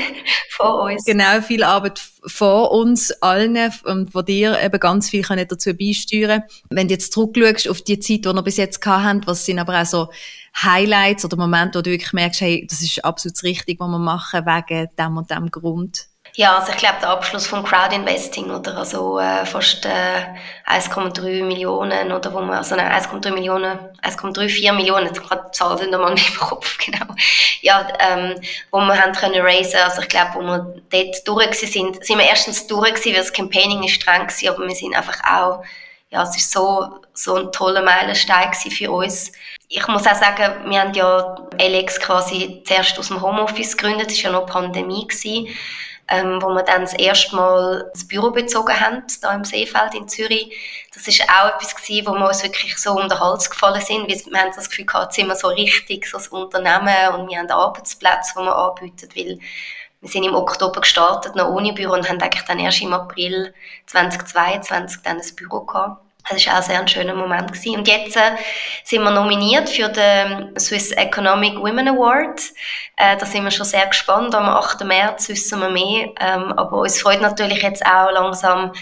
vor 0.50 0.82
uns. 0.82 1.04
Genau, 1.04 1.40
viel 1.40 1.64
Arbeit 1.64 2.00
vor 2.26 2.70
uns 2.72 3.10
allen 3.22 3.58
und 3.84 4.14
wo 4.14 4.22
dir 4.22 4.60
eben 4.62 4.78
ganz 4.78 5.10
viel 5.10 5.22
können 5.22 5.46
dazu 5.48 5.74
beisteuern 5.74 6.42
Wenn 6.70 6.88
du 6.88 6.94
jetzt 6.94 7.12
zurückschaust 7.12 7.68
auf 7.68 7.82
die 7.82 7.98
Zeit, 7.98 8.24
die 8.24 8.32
wir 8.32 8.42
bis 8.42 8.56
jetzt 8.56 8.84
hatten, 8.86 9.26
was 9.26 9.44
sind 9.44 9.58
aber 9.58 9.80
auch 9.80 9.86
so 9.86 10.08
Highlights 10.56 11.24
oder 11.24 11.36
Momente, 11.36 11.78
wo 11.78 11.82
du 11.82 11.90
wirklich 11.90 12.12
merkst, 12.12 12.40
hey, 12.42 12.66
das 12.68 12.82
ist 12.82 13.04
absolut 13.04 13.36
das 13.36 13.42
Richtige, 13.42 13.80
was 13.80 13.88
wir 13.88 13.98
machen, 13.98 14.44
wegen 14.44 14.88
dem 14.98 15.16
und 15.16 15.30
dem 15.30 15.50
Grund? 15.50 16.11
Ja, 16.34 16.56
also 16.56 16.72
ich 16.72 16.78
glaube, 16.78 16.96
der 17.02 17.10
Abschluss 17.10 17.46
vom 17.46 17.62
Crowdinvesting 17.62 18.50
oder 18.50 18.78
also 18.78 19.18
äh, 19.18 19.44
fast 19.44 19.84
äh, 19.84 20.24
1,3 20.66 21.44
Millionen 21.44 22.10
oder 22.10 22.32
wo 22.32 22.40
man, 22.40 22.56
also 22.56 22.74
1,3 22.74 23.32
Millionen, 23.32 23.78
1,34 24.02 24.72
Millionen, 24.72 25.10
ich 25.12 25.30
habe 25.30 25.44
die 25.48 25.50
Zahl 25.50 25.74
nicht 25.76 25.90
mal 25.90 26.10
im 26.10 26.38
Kopf, 26.40 26.78
genau. 26.78 27.14
Ja, 27.60 27.86
ähm, 27.98 28.40
wo 28.70 28.80
wir 28.80 28.98
haben 28.98 29.12
können 29.12 29.42
raisen, 29.42 29.80
also 29.84 30.00
ich 30.00 30.08
glaube, 30.08 30.36
wo 30.36 30.40
wir 30.40 30.74
dort 30.90 31.28
durch 31.28 31.54
sind, 31.58 32.02
sind 32.02 32.18
wir 32.18 32.26
erstens 32.26 32.66
durch 32.66 32.94
gewesen, 32.94 33.12
weil 33.12 33.20
das 33.20 33.32
Campaigning 33.32 33.82
ist 33.82 33.96
streng 33.96 34.22
war, 34.22 34.54
aber 34.54 34.66
wir 34.66 34.74
sind 34.74 34.96
einfach 34.96 35.20
auch, 35.30 35.62
ja, 36.08 36.22
es 36.22 36.34
ist 36.34 36.50
so, 36.50 37.00
so 37.12 37.34
ein 37.34 37.52
toller 37.52 37.82
Meilenstein 37.82 38.54
für 38.54 38.90
uns. 38.90 39.32
Ich 39.68 39.86
muss 39.86 40.06
auch 40.06 40.14
sagen, 40.14 40.70
wir 40.70 40.80
haben 40.80 40.94
ja 40.94 41.36
Alex 41.60 42.00
quasi 42.00 42.62
zuerst 42.66 42.98
aus 42.98 43.08
dem 43.08 43.20
Homeoffice 43.20 43.76
gegründet, 43.76 44.10
es 44.10 44.24
war 44.24 44.32
ja 44.32 44.40
noch 44.40 44.46
Pandemie 44.46 45.06
gewesen 45.06 45.48
ähm, 46.12 46.42
wo 46.42 46.48
wir 46.50 46.62
dann 46.62 46.82
das 46.82 46.92
erste 46.92 47.34
Mal 47.34 47.90
das 47.94 48.06
Büro 48.06 48.30
bezogen 48.30 48.78
haben, 48.78 49.02
da 49.22 49.32
im 49.32 49.44
Seefeld 49.44 49.94
in 49.94 50.06
Zürich. 50.08 50.54
Das 50.92 51.08
ist 51.08 51.22
auch 51.22 51.54
etwas 51.54 51.74
gewesen, 51.74 52.06
wo 52.06 52.12
wir 52.12 52.28
uns 52.28 52.42
wirklich 52.42 52.76
so 52.76 52.92
um 52.92 53.08
den 53.08 53.18
Hals 53.18 53.48
gefallen 53.48 53.80
sind. 53.80 54.06
Wir 54.08 54.38
haben 54.38 54.52
das 54.54 54.68
Gefühl 54.68 54.84
gehabt, 54.84 55.14
sind 55.14 55.28
wir 55.28 55.36
so 55.36 55.48
richtig, 55.48 56.06
so 56.06 56.18
ein 56.18 56.42
Unternehmen 56.42 57.14
und 57.14 57.30
wir 57.30 57.38
haben 57.38 57.50
Arbeitsplätze, 57.50 58.34
die 58.36 58.44
wir 58.44 58.54
anbieten, 58.54 59.08
weil 59.16 59.38
wir 60.02 60.08
sind 60.10 60.24
im 60.24 60.34
Oktober 60.34 60.82
gestartet, 60.82 61.34
noch 61.34 61.48
ohne 61.48 61.72
Büro 61.72 61.94
und 61.94 62.06
haben 62.06 62.20
eigentlich 62.20 62.44
dann 62.44 62.58
erst 62.58 62.82
im 62.82 62.92
April 62.92 63.54
2022 63.86 65.00
dann 65.02 65.18
ein 65.18 65.36
Büro 65.36 65.60
gehabt. 65.60 66.01
Das 66.28 66.46
war 66.46 66.58
auch 66.58 66.62
sehr 66.62 66.80
ein 66.80 66.88
schöner 66.88 67.14
Moment. 67.14 67.52
Gewesen. 67.52 67.78
Und 67.78 67.88
jetzt 67.88 68.16
äh, 68.16 68.36
sind 68.84 69.02
wir 69.02 69.10
nominiert 69.10 69.68
für 69.68 69.88
den 69.88 70.58
Swiss 70.58 70.92
Economic 70.92 71.56
Women 71.58 71.88
Award. 71.88 72.40
Äh, 72.96 73.16
da 73.16 73.26
sind 73.26 73.44
wir 73.44 73.50
schon 73.50 73.66
sehr 73.66 73.86
gespannt. 73.86 74.34
Am 74.34 74.48
8. 74.48 74.84
März 74.84 75.28
wissen 75.28 75.60
wir 75.60 75.70
mehr. 75.70 76.10
Ähm, 76.20 76.52
aber 76.52 76.78
uns 76.78 77.00
freut 77.00 77.20
natürlich 77.20 77.62
jetzt 77.62 77.84
auch 77.84 78.10
langsam 78.12 78.72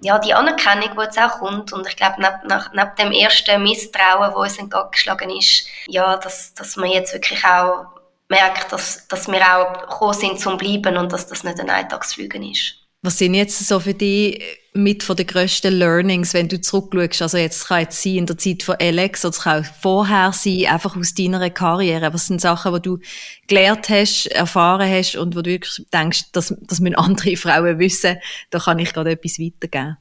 ja, 0.00 0.18
die 0.18 0.34
Anerkennung, 0.34 0.90
die 0.96 1.02
jetzt 1.02 1.18
auch 1.18 1.38
kommt. 1.38 1.72
Und 1.72 1.86
ich 1.88 1.96
glaube, 1.96 2.16
neben, 2.18 2.62
neben 2.72 2.94
dem 2.98 3.12
ersten 3.12 3.62
Misstrauen, 3.62 4.30
das 4.30 4.34
uns 4.34 4.58
entgegengeschlagen 4.58 5.30
ist, 5.30 5.66
ja, 5.86 6.16
dass, 6.16 6.54
dass 6.54 6.76
man 6.76 6.90
jetzt 6.90 7.12
wirklich 7.12 7.44
auch 7.44 7.86
merkt, 8.28 8.72
dass, 8.72 9.06
dass 9.08 9.28
wir 9.28 9.40
auch 9.40 9.80
gekommen 9.80 10.14
sind 10.14 10.40
zum 10.40 10.56
Bleiben 10.56 10.96
und 10.96 11.12
dass 11.12 11.26
das 11.26 11.44
nicht 11.44 11.60
ein 11.60 11.70
Eintagsflügen 11.70 12.42
ist. 12.50 12.83
Was 13.04 13.18
sind 13.18 13.34
jetzt 13.34 13.68
so 13.68 13.80
für 13.80 13.92
dich 13.92 14.42
mit 14.72 15.02
von 15.02 15.14
den 15.14 15.26
grössten 15.26 15.74
Learnings, 15.74 16.32
wenn 16.32 16.48
du 16.48 16.58
zurückschaust? 16.58 17.20
Also 17.20 17.36
jetzt 17.36 17.68
kann 17.68 17.86
es 17.86 18.02
sein 18.02 18.16
in 18.16 18.24
der 18.24 18.38
Zeit 18.38 18.62
von 18.62 18.76
Alex 18.80 19.26
oder 19.26 19.34
es 19.34 19.42
kann 19.42 19.62
auch 19.62 19.66
vorher 19.82 20.32
sein, 20.32 20.64
einfach 20.70 20.96
aus 20.96 21.12
deiner 21.12 21.50
Karriere. 21.50 22.14
Was 22.14 22.28
sind 22.28 22.40
Sachen, 22.40 22.72
die 22.72 22.80
du 22.80 22.98
gelernt 23.46 23.90
hast, 23.90 24.28
erfahren 24.28 24.90
hast 24.90 25.16
und 25.16 25.36
wo 25.36 25.42
du 25.42 25.50
wirklich 25.50 25.84
denkst, 25.92 26.32
dass, 26.32 26.54
dass 26.62 26.80
müssen 26.80 26.94
andere 26.94 27.36
Frauen 27.36 27.78
wissen, 27.78 28.16
da 28.48 28.58
kann 28.58 28.78
ich 28.78 28.94
gerade 28.94 29.10
etwas 29.10 29.38
weitergeben? 29.38 29.98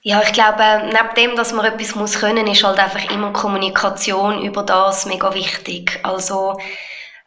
Ja, 0.00 0.22
ich 0.22 0.32
glaube, 0.32 0.62
neben 0.86 1.14
dem, 1.18 1.36
dass 1.36 1.52
man 1.52 1.66
etwas 1.66 1.96
muss 1.96 2.18
können, 2.18 2.46
ist 2.46 2.64
halt 2.64 2.78
einfach 2.78 3.12
immer 3.12 3.30
Kommunikation 3.34 4.42
über 4.42 4.62
das 4.62 5.04
mega 5.04 5.34
wichtig. 5.34 6.00
Also 6.02 6.58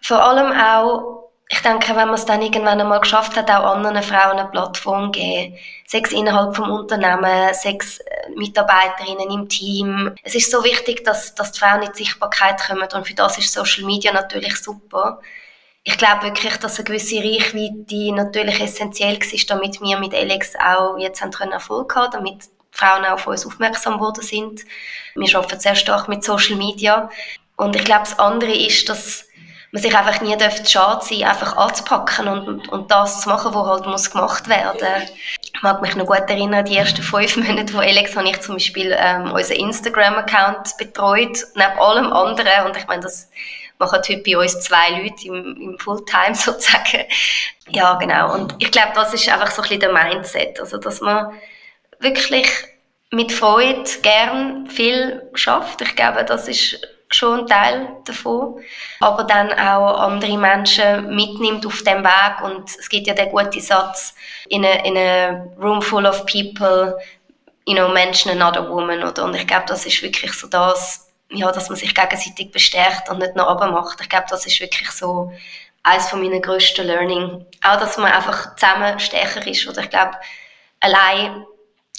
vor 0.01 0.23
allem 0.23 0.51
auch 0.51 1.20
ich 1.53 1.59
denke, 1.59 1.89
wenn 1.89 2.07
man 2.07 2.13
es 2.13 2.25
dann 2.25 2.41
irgendwann 2.41 2.79
einmal 2.79 3.01
geschafft 3.01 3.35
hat, 3.35 3.51
auch 3.51 3.75
anderen 3.75 4.01
Frauen 4.01 4.39
eine 4.39 4.47
Plattform 4.47 5.11
geben, 5.11 5.57
sechs 5.85 6.13
innerhalb 6.13 6.55
vom 6.55 6.71
Unternehmen, 6.71 7.53
sechs 7.53 7.99
äh, 7.99 8.29
Mitarbeiterinnen 8.37 9.29
im 9.29 9.49
Team. 9.49 10.15
Es 10.23 10.33
ist 10.33 10.49
so 10.49 10.63
wichtig, 10.63 11.03
dass, 11.03 11.35
dass 11.35 11.51
die 11.51 11.59
Frauen 11.59 11.83
in 11.83 11.91
die 11.91 12.05
Sichtbarkeit 12.05 12.61
kommen 12.65 12.87
und 12.93 13.05
für 13.05 13.13
das 13.15 13.37
ist 13.37 13.51
Social 13.51 13.83
Media 13.83 14.13
natürlich 14.13 14.55
super. 14.55 15.19
Ich 15.83 15.97
glaube 15.97 16.27
wirklich, 16.27 16.55
dass 16.55 16.77
eine 16.77 16.85
gewisse 16.85 17.17
Reichweite 17.17 18.13
natürlich 18.13 18.61
essentiell 18.61 19.19
war, 19.19 19.57
damit 19.57 19.81
wir 19.81 19.99
mit 19.99 20.13
Alex 20.13 20.53
auch 20.55 20.97
jetzt 20.97 21.21
haben 21.21 21.51
Erfolg 21.51 21.93
haben, 21.97 22.11
damit 22.13 22.45
Frauen 22.71 23.03
auch 23.03 23.13
auf 23.13 23.27
uns 23.27 23.45
aufmerksam 23.45 23.95
geworden 23.95 24.23
sind. 24.23 24.61
Wir 25.15 25.35
arbeiten 25.35 25.59
sehr 25.59 25.75
stark 25.75 26.07
mit 26.07 26.23
Social 26.23 26.55
Media. 26.55 27.09
Und 27.57 27.75
ich 27.75 27.83
glaube, 27.83 28.05
das 28.05 28.17
andere 28.17 28.53
ist, 28.53 28.87
dass 28.87 29.27
man 29.71 29.81
sich 29.81 29.95
einfach 29.95 30.21
nie 30.21 30.35
dürfte 30.35 30.69
schade 30.69 31.03
sein, 31.03 31.23
einfach 31.23 31.55
anzupacken 31.55 32.27
und, 32.27 32.69
und 32.69 32.91
das 32.91 33.21
zu 33.21 33.29
machen, 33.29 33.53
was 33.53 33.67
halt 33.67 33.85
muss 33.85 34.11
gemacht 34.11 34.49
werden. 34.49 35.09
Ich 35.53 35.61
mag 35.61 35.81
mich 35.81 35.95
noch 35.95 36.05
gut 36.05 36.29
erinnern, 36.29 36.65
die 36.65 36.77
ersten 36.77 37.01
fünf 37.01 37.37
Monate 37.37 37.71
von 37.71 37.81
Alex 37.81 38.15
habe 38.15 38.29
ich 38.29 38.41
zum 38.41 38.55
Beispiel 38.55 38.95
ähm, 38.97 39.31
unseren 39.31 39.57
Instagram-Account 39.57 40.77
betreut, 40.77 41.37
neben 41.55 41.79
allem 41.79 42.11
anderen. 42.11 42.65
Und 42.65 42.75
ich 42.75 42.87
meine, 42.87 43.01
das 43.01 43.29
machen 43.79 43.99
heute 43.99 44.17
bei 44.17 44.37
uns 44.37 44.59
zwei 44.59 44.89
Leute 44.89 45.25
im, 45.25 45.55
im 45.61 45.79
Fulltime 45.79 46.35
sozusagen. 46.35 47.05
Ja, 47.69 47.95
genau. 47.95 48.33
Und 48.33 48.55
ich 48.59 48.71
glaube, 48.71 48.91
das 48.95 49.13
ist 49.13 49.29
einfach 49.29 49.51
so 49.51 49.61
ein 49.61 49.69
bisschen 49.69 49.79
der 49.79 49.93
Mindset. 49.93 50.59
Also, 50.59 50.77
dass 50.77 50.99
man 50.99 51.31
wirklich 51.99 52.47
mit 53.11 53.31
Freude 53.31 53.83
gern 54.01 54.67
viel 54.67 55.21
schafft. 55.33 55.81
Ich 55.81 55.95
glaube, 55.95 56.25
das 56.25 56.47
ist 56.47 56.79
schon 57.15 57.47
Teil 57.47 57.89
davon, 58.05 58.61
aber 58.99 59.23
dann 59.23 59.51
auch 59.51 59.99
andere 59.99 60.37
Menschen 60.37 61.13
mitnimmt 61.15 61.65
auf 61.65 61.83
dem 61.83 62.03
Weg 62.03 62.41
und 62.43 62.69
es 62.69 62.89
gibt 62.89 63.07
ja 63.07 63.13
den 63.13 63.29
guten 63.29 63.61
Satz 63.61 64.15
in 64.49 64.65
a, 64.65 64.71
in 64.85 64.97
a 64.97 65.45
room 65.59 65.81
full 65.81 66.05
of 66.05 66.25
people 66.25 66.97
you 67.65 67.75
know, 67.75 67.89
mention 67.89 68.31
another 68.31 68.67
woman 68.69 69.03
oder 69.03 69.23
und 69.23 69.35
ich 69.35 69.47
glaube, 69.47 69.65
das 69.67 69.85
ist 69.85 70.01
wirklich 70.01 70.33
so 70.33 70.47
das, 70.47 71.09
ja, 71.29 71.51
dass 71.51 71.69
man 71.69 71.77
sich 71.77 71.93
gegenseitig 71.93 72.51
bestärkt 72.51 73.09
und 73.09 73.19
nicht 73.19 73.35
noch 73.35 73.59
macht. 73.71 74.01
Ich 74.01 74.09
glaube, 74.09 74.25
das 74.29 74.45
ist 74.45 74.59
wirklich 74.59 74.91
so 74.91 75.31
eines 75.83 76.09
von 76.09 76.21
meinen 76.21 76.41
grössten 76.41 76.85
Learning. 76.85 77.45
Auch, 77.63 77.79
dass 77.79 77.97
man 77.97 78.11
einfach 78.11 78.55
zusammen 78.55 78.99
stärker 78.99 79.45
ist 79.47 79.67
oder 79.67 79.81
ich 79.81 79.89
glaube, 79.89 80.17
allein 80.79 81.45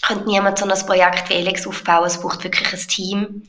könnte 0.02 0.26
niemand 0.26 0.59
so 0.59 0.66
ein 0.66 0.87
Projekt 0.87 1.28
wie 1.31 1.37
Alex 1.37 1.66
aufbauen. 1.66 2.07
Es 2.07 2.21
braucht 2.21 2.45
wirklich 2.45 2.73
ein 2.73 2.88
Team 2.88 3.42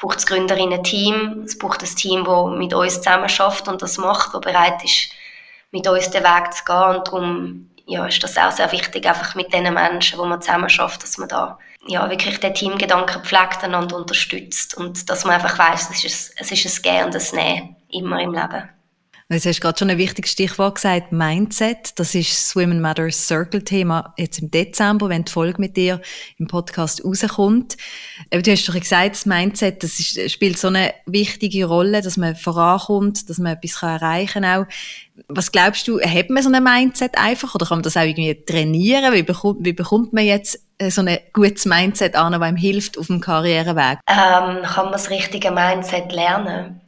braucht 0.00 0.16
das 0.16 0.26
Gründerinnen-Team, 0.26 1.42
es 1.44 1.58
braucht 1.58 1.82
ein 1.82 1.94
Team, 1.94 2.24
das 2.24 2.58
mit 2.58 2.74
uns 2.74 2.96
zusammen 2.96 3.28
schafft 3.28 3.68
und 3.68 3.82
das 3.82 3.98
macht, 3.98 4.34
das 4.34 4.40
bereit 4.40 4.82
ist, 4.84 5.10
mit 5.70 5.86
uns 5.86 6.10
den 6.10 6.24
Weg 6.24 6.52
zu 6.52 6.64
gehen. 6.64 6.96
Und 6.96 7.06
darum 7.06 7.70
ja, 7.86 8.06
ist 8.06 8.22
das 8.22 8.36
auch 8.38 8.52
sehr 8.52 8.70
wichtig, 8.72 9.06
einfach 9.06 9.34
mit 9.34 9.52
den 9.52 9.72
Menschen, 9.74 10.18
wo 10.18 10.24
man 10.24 10.40
zusammen 10.40 10.68
schafft, 10.68 11.02
dass 11.02 11.18
man 11.18 11.28
da 11.28 11.58
ja, 11.86 12.08
wirklich 12.10 12.38
den 12.40 12.54
Teamgedanken 12.54 13.24
pflegt, 13.24 13.62
einander 13.62 13.96
unterstützt 13.96 14.76
und 14.76 15.08
dass 15.08 15.24
man 15.24 15.34
einfach 15.34 15.58
weiß, 15.58 15.90
es 15.90 16.04
ist, 16.04 16.34
es 16.36 16.52
ist 16.52 16.78
ein 16.78 16.82
Gehen 16.82 17.04
und 17.06 17.16
ein 17.16 17.36
Nehmen 17.36 17.76
immer 17.90 18.20
im 18.20 18.32
Leben. 18.32 18.68
Jetzt 19.32 19.46
hast 19.46 19.58
du 19.58 19.62
gerade 19.62 19.78
schon 19.78 19.90
ein 19.90 19.98
wichtiges 19.98 20.32
Stichwort 20.32 20.74
gesagt, 20.74 21.12
Mindset. 21.12 21.96
Das 22.00 22.16
ist 22.16 22.32
das 22.32 22.56
Women 22.56 22.80
Matters 22.80 23.28
Circle 23.28 23.62
Thema 23.62 24.12
jetzt 24.18 24.40
im 24.40 24.50
Dezember, 24.50 25.08
wenn 25.08 25.22
die 25.22 25.30
Folge 25.30 25.60
mit 25.60 25.76
dir 25.76 26.00
im 26.38 26.48
Podcast 26.48 27.04
rauskommt. 27.04 27.76
Du 28.32 28.50
hast 28.50 28.68
doch 28.68 28.74
gesagt, 28.74 29.12
das 29.12 29.26
Mindset, 29.26 29.84
das 29.84 30.00
ist, 30.00 30.32
spielt 30.32 30.58
so 30.58 30.66
eine 30.66 30.92
wichtige 31.06 31.66
Rolle, 31.66 32.02
dass 32.02 32.16
man 32.16 32.34
vorankommt, 32.34 33.30
dass 33.30 33.38
man 33.38 33.52
etwas 33.52 33.80
erreichen 33.80 34.42
kann. 34.42 34.66
Was 35.28 35.52
glaubst 35.52 35.86
du, 35.86 36.00
hat 36.00 36.28
man 36.28 36.42
so 36.42 36.50
ein 36.50 36.64
Mindset 36.64 37.16
einfach 37.16 37.54
oder 37.54 37.66
kann 37.66 37.78
man 37.78 37.82
das 37.84 37.96
auch 37.96 38.02
irgendwie 38.02 38.34
trainieren? 38.34 39.14
Wie 39.14 39.22
bekommt, 39.22 39.64
wie 39.64 39.72
bekommt 39.72 40.12
man 40.12 40.24
jetzt 40.24 40.58
äh, 40.78 40.90
so 40.90 41.02
ein 41.02 41.18
gutes 41.32 41.66
Mindset 41.66 42.16
an, 42.16 42.32
das 42.32 42.42
einem 42.42 42.56
hilft 42.56 42.98
auf 42.98 43.06
dem 43.06 43.20
Karriereweg? 43.20 44.00
Ähm, 44.08 44.62
kann 44.64 44.86
man 44.86 44.92
das 44.92 45.08
richtige 45.08 45.52
Mindset 45.52 46.10
lernen? 46.10 46.80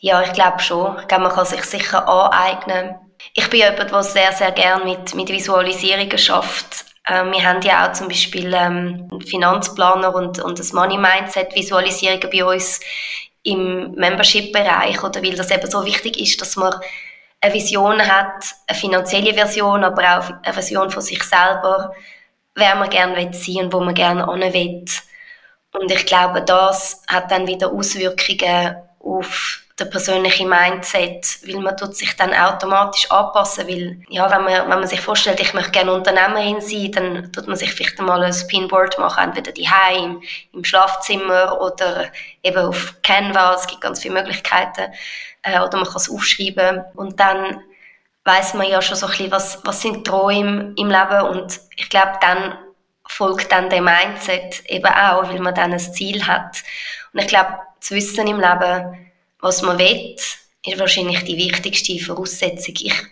Ja, 0.00 0.22
ich 0.22 0.32
glaube 0.32 0.60
schon. 0.60 0.98
Ich 1.00 1.08
glaube, 1.08 1.24
man 1.24 1.32
kann 1.32 1.46
sich 1.46 1.64
sicher 1.64 2.06
aneignen. 2.08 2.96
Ich 3.34 3.48
bin 3.48 3.60
jemand, 3.60 3.90
der 3.90 4.02
sehr, 4.02 4.32
sehr 4.32 4.52
gerne 4.52 4.84
mit, 4.84 5.14
mit 5.14 5.28
Visualisierungen 5.28 6.18
schafft. 6.18 6.84
Ähm, 7.08 7.32
wir 7.32 7.42
haben 7.44 7.62
ja 7.62 7.88
auch 7.88 7.92
zum 7.92 8.08
Beispiel 8.08 8.52
ähm, 8.52 9.08
einen 9.10 9.22
Finanzplaner 9.22 10.14
und, 10.14 10.40
und 10.40 10.58
das 10.58 10.72
Money 10.72 10.98
Mindset 10.98 11.54
Visualisierungen 11.54 12.28
bei 12.30 12.44
uns 12.44 12.80
im 13.42 13.92
Membership-Bereich, 13.92 15.02
oder 15.04 15.22
weil 15.22 15.36
das 15.36 15.50
eben 15.50 15.70
so 15.70 15.84
wichtig 15.84 16.20
ist, 16.20 16.40
dass 16.40 16.56
man 16.56 16.74
eine 17.40 17.54
Vision 17.54 18.00
hat, 18.00 18.44
eine 18.66 18.78
finanzielle 18.78 19.34
Version, 19.34 19.84
aber 19.84 20.18
auch 20.18 20.30
eine 20.42 20.52
Version 20.52 20.90
von 20.90 21.02
sich 21.02 21.22
selber, 21.22 21.94
wer 22.56 22.74
man 22.74 22.90
gerne 22.90 23.32
sein 23.32 23.64
und 23.64 23.72
wo 23.72 23.80
man 23.80 23.94
gerne 23.94 24.26
hin 24.26 24.52
will. 24.52 24.84
Und 25.72 25.90
ich 25.90 26.06
glaube, 26.06 26.42
das 26.42 27.02
hat 27.06 27.30
dann 27.30 27.46
wieder 27.46 27.70
Auswirkungen 27.72 28.76
auf 28.98 29.60
der 29.78 29.84
persönliche 29.86 30.46
Mindset, 30.46 31.38
weil 31.46 31.60
man 31.60 31.76
tut 31.76 31.94
sich 31.94 32.16
dann 32.16 32.32
automatisch 32.32 33.10
anpassen, 33.10 33.68
weil 33.68 34.00
ja, 34.08 34.30
wenn 34.30 34.44
man, 34.44 34.70
wenn 34.70 34.78
man 34.80 34.86
sich 34.86 35.00
vorstellt, 35.00 35.40
ich 35.40 35.52
möchte 35.52 35.72
gerne 35.72 35.92
Unternehmerin 35.92 36.62
sein, 36.62 36.92
dann 36.92 37.32
tut 37.32 37.46
man 37.46 37.56
sich 37.56 37.72
vielleicht 37.72 38.00
mal 38.00 38.22
ein 38.22 38.34
Pinboard 38.48 38.98
machen, 38.98 39.24
entweder 39.24 39.52
daheim, 39.52 40.22
im 40.52 40.64
Schlafzimmer 40.64 41.60
oder 41.60 42.06
eben 42.42 42.56
auf 42.56 42.94
Canva, 43.02 43.54
es 43.54 43.66
gibt 43.66 43.82
ganz 43.82 44.00
viele 44.00 44.14
Möglichkeiten, 44.14 44.92
äh, 45.42 45.60
oder 45.60 45.76
man 45.76 45.86
kann 45.86 45.96
es 45.96 46.10
aufschreiben 46.10 46.84
und 46.94 47.20
dann 47.20 47.62
weiß 48.24 48.54
man 48.54 48.68
ja 48.68 48.80
schon 48.80 48.96
so 48.96 49.06
ein 49.06 49.10
bisschen, 49.10 49.30
was, 49.30 49.60
was 49.64 49.82
sind 49.82 50.06
Träume 50.06 50.72
im 50.76 50.90
Leben 50.90 51.20
und 51.28 51.60
ich 51.76 51.90
glaube, 51.90 52.12
dann 52.22 52.58
folgt 53.06 53.52
dann 53.52 53.70
der 53.70 53.82
Mindset 53.82 54.64
eben 54.66 54.86
auch, 54.86 55.28
weil 55.28 55.38
man 55.38 55.54
dann 55.54 55.72
ein 55.72 55.78
Ziel 55.78 56.26
hat. 56.26 56.62
Und 57.12 57.20
ich 57.20 57.28
glaube, 57.28 57.54
zu 57.78 57.94
wissen 57.94 58.26
im 58.26 58.40
Leben, 58.40 59.05
was 59.46 59.62
man 59.62 59.78
will, 59.78 60.16
ist 60.64 60.78
wahrscheinlich 60.78 61.22
die 61.24 61.36
wichtigste 61.36 61.98
Voraussetzung. 62.04 62.74
Ich, 62.78 63.02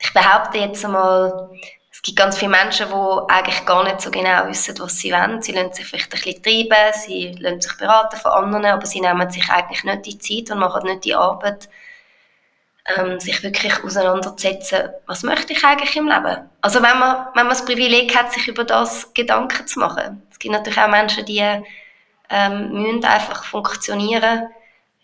ich 0.00 0.12
behaupte 0.14 0.58
jetzt 0.58 0.84
einmal, 0.84 1.50
es 1.92 2.00
gibt 2.00 2.18
ganz 2.18 2.38
viele 2.38 2.50
Menschen, 2.50 2.88
die 2.88 3.32
eigentlich 3.32 3.66
gar 3.66 3.84
nicht 3.84 4.00
so 4.00 4.10
genau 4.10 4.48
wissen, 4.48 4.78
was 4.78 4.98
sie 4.98 5.12
wollen. 5.12 5.42
Sie 5.42 5.52
lassen 5.52 5.74
sich 5.74 5.86
vielleicht 5.86 6.12
ein 6.12 6.20
bisschen 6.20 6.42
treiben, 6.42 6.94
sie 6.94 7.36
lassen 7.38 7.60
sich 7.60 7.76
beraten 7.76 8.16
von 8.16 8.32
anderen, 8.32 8.66
aber 8.66 8.86
sie 8.86 9.00
nehmen 9.00 9.30
sich 9.30 9.48
eigentlich 9.50 9.84
nicht 9.84 10.06
die 10.06 10.18
Zeit 10.18 10.50
und 10.50 10.60
machen 10.60 10.84
nicht 10.84 11.04
die 11.04 11.14
Arbeit, 11.14 11.68
ähm, 12.96 13.20
sich 13.20 13.42
wirklich 13.42 13.82
auseinanderzusetzen, 13.84 14.90
was 15.06 15.22
möchte 15.22 15.52
ich 15.52 15.64
eigentlich 15.64 15.96
im 15.96 16.08
Leben? 16.08 16.48
Also 16.60 16.82
wenn 16.82 16.98
man, 16.98 17.26
wenn 17.34 17.46
man 17.46 17.50
das 17.50 17.64
Privileg 17.64 18.14
hat, 18.16 18.32
sich 18.32 18.48
über 18.48 18.64
das 18.64 19.12
Gedanken 19.14 19.66
zu 19.66 19.80
machen. 19.80 20.22
Es 20.30 20.38
gibt 20.38 20.52
natürlich 20.52 20.78
auch 20.78 20.88
Menschen, 20.88 21.24
die 21.24 21.62
ähm, 22.30 22.72
müssen 22.72 23.04
einfach 23.04 23.44
funktionieren 23.44 24.50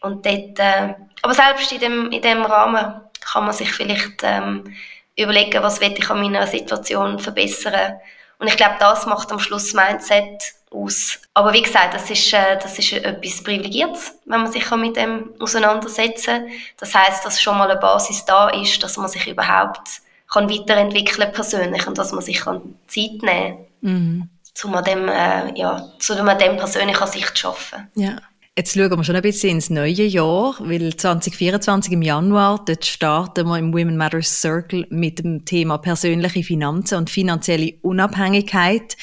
und 0.00 0.24
dort, 0.24 0.58
äh, 0.58 0.94
aber 1.22 1.34
selbst 1.34 1.72
in 1.72 1.80
dem, 1.80 2.10
in 2.10 2.22
dem 2.22 2.42
Rahmen 2.42 3.00
kann 3.20 3.44
man 3.44 3.52
sich 3.52 3.72
vielleicht 3.72 4.22
ähm, 4.22 4.74
überlegen, 5.16 5.62
was 5.62 5.80
will 5.80 5.94
ich 5.96 6.10
an 6.10 6.20
meiner 6.20 6.46
Situation 6.46 7.18
verbessern. 7.18 7.94
Und 8.38 8.48
ich 8.48 8.56
glaube, 8.56 8.76
das 8.78 9.06
macht 9.06 9.30
am 9.30 9.38
Schluss 9.38 9.74
Mindset 9.74 10.54
aus. 10.70 11.18
Aber 11.34 11.52
wie 11.52 11.62
gesagt, 11.62 11.94
das 11.94 12.10
ist, 12.10 12.32
äh, 12.32 12.58
das 12.58 12.78
ist 12.78 12.92
etwas 12.92 13.42
Privilegiertes, 13.42 14.14
wenn 14.24 14.42
man 14.42 14.52
sich 14.52 14.70
mit 14.70 14.96
dem 14.96 15.30
auseinandersetzen 15.40 16.46
kann. 16.46 16.50
Das 16.78 16.94
heißt, 16.94 17.24
dass 17.24 17.40
schon 17.40 17.58
mal 17.58 17.70
eine 17.70 17.80
Basis 17.80 18.24
da 18.24 18.48
ist, 18.48 18.82
dass 18.82 18.96
man 18.96 19.08
sich 19.08 19.26
überhaupt 19.26 20.00
kann 20.32 20.48
weiterentwickeln 20.48 21.32
persönlich 21.32 21.86
und 21.88 21.98
dass 21.98 22.12
man 22.12 22.22
sich 22.22 22.40
kann 22.40 22.76
Zeit 22.86 23.20
nehmen 23.22 23.22
kann, 23.22 23.66
mhm. 23.80 24.30
um 24.62 24.74
an 24.76 24.84
dem, 24.84 25.08
äh, 25.08 25.58
ja, 25.58 25.88
an 26.08 26.38
dem 26.38 26.56
persönlich 26.56 27.00
an 27.00 27.08
sich 27.08 27.34
zu 27.34 27.48
arbeiten. 27.48 27.90
Ja. 27.96 28.16
Jetzt 28.60 28.74
schauen 28.74 28.90
wir 28.94 29.04
schon 29.04 29.16
ein 29.16 29.22
bisschen 29.22 29.52
ins 29.52 29.70
neue 29.70 30.04
Jahr, 30.04 30.54
weil 30.58 30.94
2024 30.94 31.94
im 31.94 32.02
Januar, 32.02 32.62
dort 32.66 32.84
starten 32.84 33.46
wir 33.46 33.56
im 33.56 33.72
Women 33.72 33.96
Matters 33.96 34.42
Circle 34.42 34.86
mit 34.90 35.20
dem 35.20 35.46
Thema 35.46 35.78
persönliche 35.78 36.42
Finanzen 36.42 36.98
und 36.98 37.08
finanzielle 37.08 37.72
Unabhängigkeit 37.80 38.98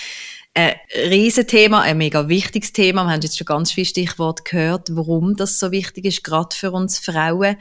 ein 0.53 0.75
Riesenthema, 1.09 1.81
ein 1.81 1.97
mega 1.97 2.27
wichtiges 2.29 2.71
Thema. 2.71 3.05
Wir 3.05 3.13
haben 3.13 3.21
jetzt 3.21 3.37
schon 3.37 3.45
ganz 3.45 3.71
viele 3.71 3.85
Stichworte 3.85 4.43
gehört, 4.43 4.95
warum 4.95 5.35
das 5.35 5.59
so 5.59 5.71
wichtig 5.71 6.05
ist, 6.05 6.23
gerade 6.23 6.55
für 6.55 6.71
uns 6.71 6.99
Frauen. 6.99 7.57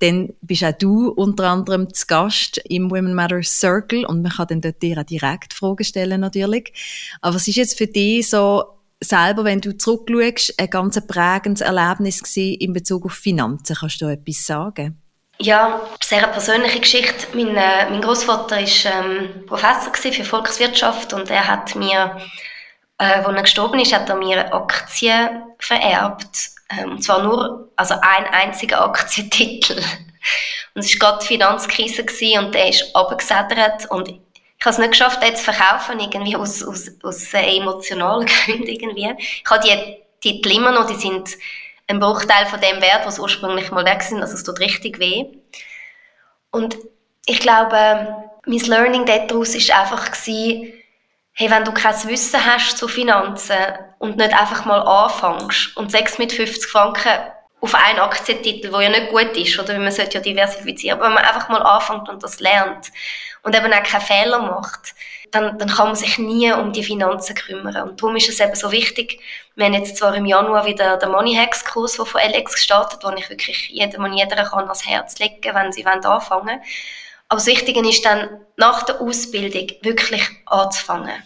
Dann 0.00 0.34
bist 0.42 0.64
auch 0.64 0.72
du 0.72 1.08
unter 1.08 1.48
anderem 1.48 1.94
zu 1.94 2.06
Gast 2.06 2.58
im 2.68 2.90
Women 2.90 3.14
Matter 3.14 3.42
Circle 3.42 4.04
und 4.04 4.20
man 4.20 4.32
kann 4.32 4.48
dann 4.48 4.60
dort 4.60 4.82
dir 4.82 4.98
auch 4.98 5.04
direkt 5.04 5.54
Fragen 5.54 5.84
stellen 5.84 6.20
natürlich. 6.20 6.74
Aber 7.22 7.36
was 7.36 7.48
ist 7.48 7.56
jetzt 7.56 7.78
für 7.78 7.86
dich 7.86 8.28
so 8.28 8.64
selber, 9.00 9.44
wenn 9.44 9.60
du 9.60 9.76
zurückschaust, 9.76 10.58
ein 10.58 10.70
ganz 10.70 11.06
prägendes 11.06 11.60
Erlebnis 11.60 12.22
gewesen 12.22 12.60
in 12.60 12.72
Bezug 12.72 13.04
auf 13.04 13.12
Finanzen? 13.12 13.76
Kannst 13.78 14.00
du 14.00 14.06
etwas 14.06 14.46
sagen? 14.46 15.02
Ja, 15.40 15.80
sehr 16.02 16.24
eine 16.24 16.32
persönliche 16.32 16.80
Geschichte. 16.80 17.28
Mein, 17.32 17.56
äh, 17.56 17.90
mein 17.90 18.00
Großvater 18.00 18.56
war 18.56 19.04
ähm, 19.04 19.46
Professor 19.46 20.12
für 20.12 20.24
Volkswirtschaft 20.24 21.12
und 21.12 21.30
er 21.30 21.46
hat 21.46 21.76
mir, 21.76 22.16
äh, 22.98 23.04
als 23.04 23.26
er 23.26 23.42
gestorben 23.42 23.78
ist, 23.78 23.92
hat 23.92 24.08
er 24.08 24.16
mir 24.16 24.52
Aktien 24.52 25.44
vererbt. 25.60 26.50
Ähm, 26.70 26.92
und 26.92 27.04
zwar 27.04 27.22
nur, 27.22 27.70
also 27.76 27.94
ein 27.94 28.26
einziger 28.26 28.80
Aktientitel. 28.84 29.80
Und 30.74 30.84
es 30.84 31.00
war 31.00 31.10
gerade 31.10 31.18
die 31.22 31.28
Finanzkrise 31.28 32.02
und 32.38 32.54
der 32.54 32.70
ist 32.70 32.94
abgesedert 32.94 33.88
und 33.90 34.12
ich 34.58 34.66
habe 34.66 34.72
es 34.72 34.78
nicht 34.78 34.90
geschafft, 34.90 35.22
den 35.22 35.36
zu 35.36 35.44
verkaufen, 35.44 36.00
irgendwie 36.00 36.36
aus, 36.36 36.64
aus, 36.64 36.90
aus 37.02 37.32
emotionalen 37.32 38.26
Gründen 38.44 38.66
irgendwie. 38.66 39.14
Ich 39.18 39.50
habe 39.50 39.66
die 39.66 40.02
Titel 40.20 40.56
immer 40.56 40.72
noch, 40.72 40.86
die 40.86 40.96
sind 40.96 41.30
ein 41.86 42.00
Bruchteil 42.00 42.46
von 42.46 42.60
dem 42.60 42.82
Wert, 42.82 43.06
was 43.06 43.18
ursprünglich 43.18 43.70
mal 43.70 43.84
weg 43.84 44.02
sind. 44.02 44.20
Also 44.20 44.34
es 44.34 44.42
tut 44.42 44.58
richtig 44.58 44.98
weh. 44.98 45.26
Und 46.50 46.76
ich 47.26 47.40
glaube, 47.40 48.16
mein 48.46 48.58
Learning 48.58 49.06
daraus 49.06 49.54
war 49.54 49.80
einfach 49.80 50.10
gewesen, 50.10 50.72
hey, 51.32 51.50
wenn 51.50 51.64
du 51.64 51.72
kein 51.72 51.94
Wissen 52.08 52.44
hast 52.44 52.78
zu 52.78 52.88
Finanzen 52.88 53.54
und 53.98 54.16
nicht 54.16 54.32
einfach 54.32 54.64
mal 54.64 54.80
anfängst 54.80 55.76
und 55.76 55.92
sechs 55.92 56.18
mit 56.18 56.32
50 56.32 56.68
Franken 56.68 57.12
auf 57.60 57.74
einen 57.74 58.00
Aktientitel, 58.00 58.70
der 58.70 58.82
ja 58.82 58.88
nicht 58.88 59.10
gut 59.10 59.36
ist, 59.36 59.58
oder 59.58 59.78
man 59.78 59.92
sollte 59.92 60.18
ja 60.18 60.20
diversifizieren, 60.20 60.98
aber 60.98 61.08
wenn 61.08 61.14
man 61.14 61.24
einfach 61.24 61.48
mal 61.48 61.62
anfängt 61.62 62.08
und 62.08 62.22
das 62.22 62.40
lernt 62.40 62.90
und 63.42 63.54
eben 63.54 63.72
auch 63.72 63.82
keine 63.82 64.04
Fehler 64.04 64.38
macht, 64.40 64.94
dann, 65.30 65.58
dann 65.58 65.68
kann 65.68 65.88
man 65.88 65.96
sich 65.96 66.18
nie 66.18 66.52
um 66.52 66.72
die 66.72 66.82
Finanzen 66.82 67.34
kümmern. 67.34 67.88
Und 67.88 68.00
darum 68.00 68.16
ist 68.16 68.28
es 68.28 68.40
eben 68.40 68.54
so 68.54 68.72
wichtig, 68.72 69.20
wir 69.56 69.66
haben 69.66 69.74
jetzt 69.74 69.96
zwar 69.96 70.14
im 70.14 70.26
Januar 70.26 70.64
wieder 70.64 70.96
den 70.96 71.10
Money 71.10 71.34
Hacks 71.34 71.64
Kurs 71.64 71.96
von 71.96 72.06
Alex 72.14 72.54
gestartet, 72.54 73.00
wo 73.02 73.10
ich 73.10 73.28
wirklich 73.28 73.68
jedem 73.68 74.04
und 74.04 74.14
jeder 74.14 74.36
kann 74.44 74.64
ans 74.64 74.86
Herz 74.86 75.18
legen, 75.18 75.54
wenn 75.54 75.72
sie 75.72 75.84
anfangen 75.84 76.46
wollen. 76.46 76.60
Aber 77.28 77.36
das 77.36 77.46
Wichtige 77.46 77.86
ist 77.86 78.04
dann, 78.04 78.40
nach 78.56 78.84
der 78.84 79.00
Ausbildung 79.00 79.68
wirklich 79.82 80.26
anzufangen. 80.46 81.22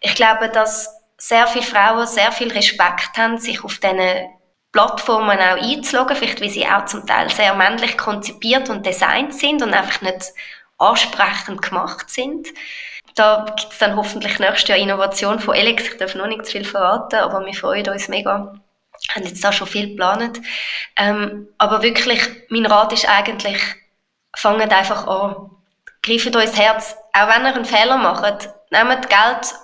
Ich 0.00 0.14
glaube, 0.14 0.48
dass 0.48 0.88
sehr 1.18 1.46
viele 1.46 1.64
Frauen 1.64 2.06
sehr 2.06 2.32
viel 2.32 2.50
Respekt 2.50 3.16
haben, 3.16 3.38
sich 3.38 3.62
auf 3.62 3.78
diesen 3.78 4.28
Plattformen 4.72 5.38
auch 5.38 5.62
einzuloggen, 5.62 6.16
vielleicht 6.16 6.40
weil 6.40 6.48
sie 6.48 6.66
auch 6.66 6.86
zum 6.86 7.06
Teil 7.06 7.30
sehr 7.30 7.54
männlich 7.54 7.96
konzipiert 7.96 8.68
und 8.70 8.84
designt 8.84 9.34
sind 9.34 9.62
und 9.62 9.72
einfach 9.72 10.00
nicht 10.00 10.32
ansprechend 10.90 11.62
gemacht 11.62 12.10
sind. 12.10 12.48
Da 13.14 13.44
gibt 13.46 13.72
es 13.72 13.78
dann 13.78 13.96
hoffentlich 13.96 14.38
nächstes 14.38 14.68
Jahr 14.68 14.78
Innovation 14.78 15.38
von 15.38 15.54
Alex. 15.54 15.84
Ich 15.84 15.96
darf 15.98 16.14
noch 16.14 16.26
nicht 16.26 16.46
zu 16.46 16.52
viel 16.52 16.64
verraten, 16.64 17.16
aber 17.16 17.44
wir 17.46 17.54
freuen 17.54 17.88
uns 17.88 18.08
mega. 18.08 18.54
Wir 19.06 19.14
haben 19.14 19.24
jetzt 19.24 19.44
da 19.44 19.52
schon 19.52 19.66
viel 19.66 19.90
geplant. 19.90 20.40
Ähm, 20.96 21.48
aber 21.58 21.82
wirklich, 21.82 22.20
mein 22.48 22.66
Rat 22.66 22.92
ist 22.92 23.08
eigentlich, 23.08 23.60
fangt 24.36 24.72
einfach 24.72 25.06
an. 25.06 25.50
Greift 26.02 26.34
euch 26.34 26.56
Herz. 26.56 26.96
Auch 27.12 27.28
wenn 27.28 27.46
ihr 27.46 27.54
einen 27.54 27.64
Fehler 27.64 27.98
macht, 27.98 28.48
nehmt 28.70 29.08
Geld 29.08 29.54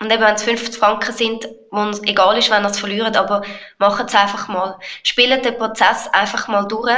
und 0.00 0.12
eben 0.12 0.22
wenn 0.22 0.34
es 0.34 0.44
50 0.44 0.76
Franken 0.76 1.12
sind, 1.12 1.48
wo 1.70 1.82
es 1.88 2.02
egal 2.04 2.38
ist, 2.38 2.50
wenn 2.50 2.64
ihr 2.64 2.70
es 2.70 2.78
verliert, 2.78 3.16
aber 3.16 3.42
macht 3.78 4.08
es 4.08 4.14
einfach 4.14 4.48
mal. 4.48 4.78
Spielt 5.02 5.44
den 5.44 5.58
Prozess 5.58 6.08
einfach 6.12 6.48
mal 6.48 6.66
durch 6.66 6.92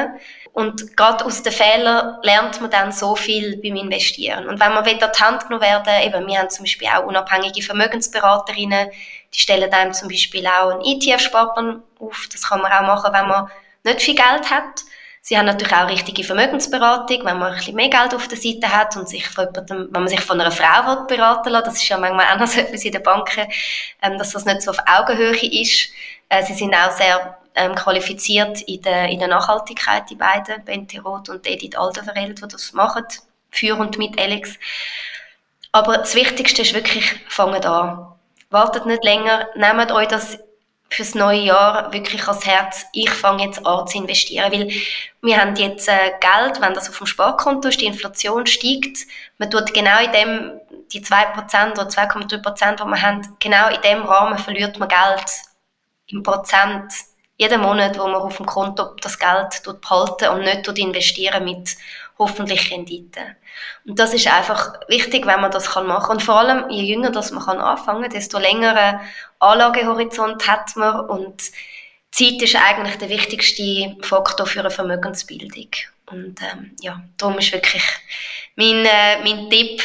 und 0.53 0.97
gerade 0.97 1.25
aus 1.25 1.43
den 1.43 1.53
Fehlern 1.53 2.19
lernt 2.23 2.61
man 2.61 2.71
dann 2.71 2.93
so 2.93 3.15
viel 3.15 3.57
beim 3.59 3.77
Investieren. 3.77 4.49
Und 4.49 4.59
wenn 4.61 4.73
man 4.73 4.85
will, 4.85 5.03
an 5.03 5.11
die 5.17 5.23
Hand 5.23 5.43
genommen 5.47 5.63
werden, 5.63 6.03
eben, 6.03 6.27
wir 6.27 6.39
haben 6.39 6.51
zum 6.51 6.65
Beispiel 6.65 6.89
auch 6.89 7.05
unabhängige 7.05 7.63
Vermögensberaterinnen, 7.63 8.91
die 9.33 9.39
stellen 9.39 9.73
einem 9.73 9.93
zum 9.93 10.09
Beispiel 10.09 10.47
auch 10.47 10.71
einen 10.71 10.83
ETF-Sparplan 10.83 11.83
auf. 12.01 12.29
Das 12.33 12.49
kann 12.49 12.61
man 12.61 12.73
auch 12.73 12.83
machen, 12.83 13.13
wenn 13.13 13.29
man 13.29 13.51
nicht 13.85 14.03
viel 14.03 14.17
Geld 14.17 14.51
hat. 14.51 14.83
Sie 15.23 15.37
haben 15.37 15.47
natürlich 15.47 15.75
auch 15.75 15.89
richtige 15.89 16.25
Vermögensberatung, 16.25 17.25
wenn 17.25 17.39
man 17.39 17.53
ein 17.53 17.57
bisschen 17.59 17.77
mehr 17.77 17.91
Geld 17.91 18.15
auf 18.15 18.27
der 18.27 18.39
Seite 18.39 18.75
hat 18.75 18.97
und 18.97 19.09
sich 19.09 19.29
von 19.29 19.47
jemandem, 19.47 19.89
wenn 19.91 20.03
man 20.03 20.09
sich 20.09 20.21
von 20.21 20.41
einer 20.41 20.51
Frau 20.51 21.05
beraten 21.05 21.51
lässt, 21.51 21.67
das 21.67 21.75
ist 21.75 21.89
ja 21.89 21.99
manchmal 21.99 22.27
auch 22.27 22.41
noch 22.41 22.47
so 22.47 22.59
etwas 22.59 22.85
in 22.85 22.93
den 22.93 23.03
Banken, 23.03 23.47
ähm, 24.03 24.19
dass 24.19 24.33
das 24.33 24.47
nicht 24.47 24.63
so 24.63 24.71
auf 24.71 24.79
Augenhöhe 24.87 25.37
ist. 25.37 25.91
Äh, 26.31 26.43
sie 26.45 26.55
sind 26.55 26.75
auch 26.75 26.91
sehr 26.93 27.39
ähm, 27.55 27.75
qualifiziert 27.75 28.63
in 28.63 28.83
der, 28.83 29.09
in 29.09 29.19
der 29.19 29.29
Nachhaltigkeit, 29.29 30.09
die 30.11 30.17
beiden, 30.17 30.65
Bente 30.65 31.01
Roth 31.01 31.29
und 31.29 31.47
Edith 31.47 31.77
Alderweireld, 31.77 32.43
die 32.43 32.49
das 32.49 32.73
machen, 32.73 33.05
für 33.51 33.77
und 33.77 33.99
mit 33.99 34.21
Alex. 34.21 34.57
Aber 35.73 35.99
das 35.99 36.15
Wichtigste 36.15 36.63
ist 36.63 36.75
wirklich, 36.75 37.15
fangt 37.29 37.67
an. 37.67 38.07
Wartet 38.51 38.87
nicht 38.87 39.05
länger, 39.05 39.49
nehmt 39.55 39.93
euch 39.93 40.09
das 40.09 40.39
fürs 40.91 41.15
neue 41.15 41.41
Jahr 41.41 41.93
wirklich 41.93 42.27
ans 42.27 42.45
Herz, 42.45 42.85
ich 42.93 43.11
fange 43.11 43.45
jetzt 43.45 43.65
an 43.65 43.87
zu 43.87 43.99
investieren, 43.99 44.51
weil 44.51 44.73
wir 45.23 45.41
haben 45.41 45.55
jetzt 45.55 45.89
äh, 45.89 46.13
Geld, 46.21 46.61
wenn 46.61 46.75
das 46.75 46.89
auf 46.89 46.99
dem 46.99 47.07
Sparkonto 47.07 47.69
ist, 47.69 47.81
die 47.81 47.87
Inflation 47.87 48.45
steigt, 48.47 49.07
man 49.39 49.51
tut 49.51 49.73
genau 49.73 50.03
in 50.03 50.13
dem, 50.13 50.61
die 50.93 51.01
2% 51.01 51.73
oder 51.73 51.85
2,3%, 51.85 52.77
die 52.77 52.85
wir 52.85 53.03
haben, 53.03 53.37
genau 53.39 53.69
in 53.69 53.81
dem 53.83 54.03
Rahmen 54.03 54.37
verliert 54.39 54.79
man 54.81 54.89
Geld 54.89 55.31
im 56.09 56.25
Prozent 56.25 56.93
jeden 57.41 57.63
Monat, 57.63 57.99
wo 57.99 58.05
man 58.05 58.21
auf 58.21 58.37
dem 58.37 58.45
Konto 58.45 58.95
das 59.01 59.19
Geld 59.19 59.63
behalten 59.81 60.29
und 60.29 60.43
nicht 60.43 60.69
investieren 60.79 61.43
mit 61.43 61.75
hoffentlich 62.19 62.71
Rendite. 62.71 63.37
Und 63.87 63.99
das 63.99 64.13
ist 64.13 64.27
einfach 64.27 64.75
wichtig, 64.89 65.27
wenn 65.27 65.41
man 65.41 65.51
das 65.51 65.75
machen 65.75 65.87
kann. 65.87 66.11
Und 66.11 66.23
vor 66.23 66.39
allem, 66.39 66.69
je 66.69 66.83
jünger 66.83 67.11
das 67.11 67.31
man 67.31 67.43
kann 67.43 67.59
anfangen, 67.59 68.11
desto 68.11 68.39
längeren 68.39 69.01
Anlagehorizont 69.39 70.47
hat 70.47 70.77
man 70.77 71.09
und 71.09 71.43
Zeit 72.11 72.43
ist 72.43 72.57
eigentlich 72.57 72.99
der 72.99 73.09
wichtigste 73.09 73.97
Faktor 74.03 74.47
für 74.47 74.61
eine 74.61 74.71
Vermögensbildung. 74.71 75.71
Und 76.11 76.43
ähm, 76.43 76.77
ja, 76.83 77.01
darum 77.17 77.39
ist 77.39 77.53
wirklich 77.55 77.85
mein, 78.55 78.85
äh, 78.85 79.23
mein 79.23 79.49
Tipp, 79.49 79.83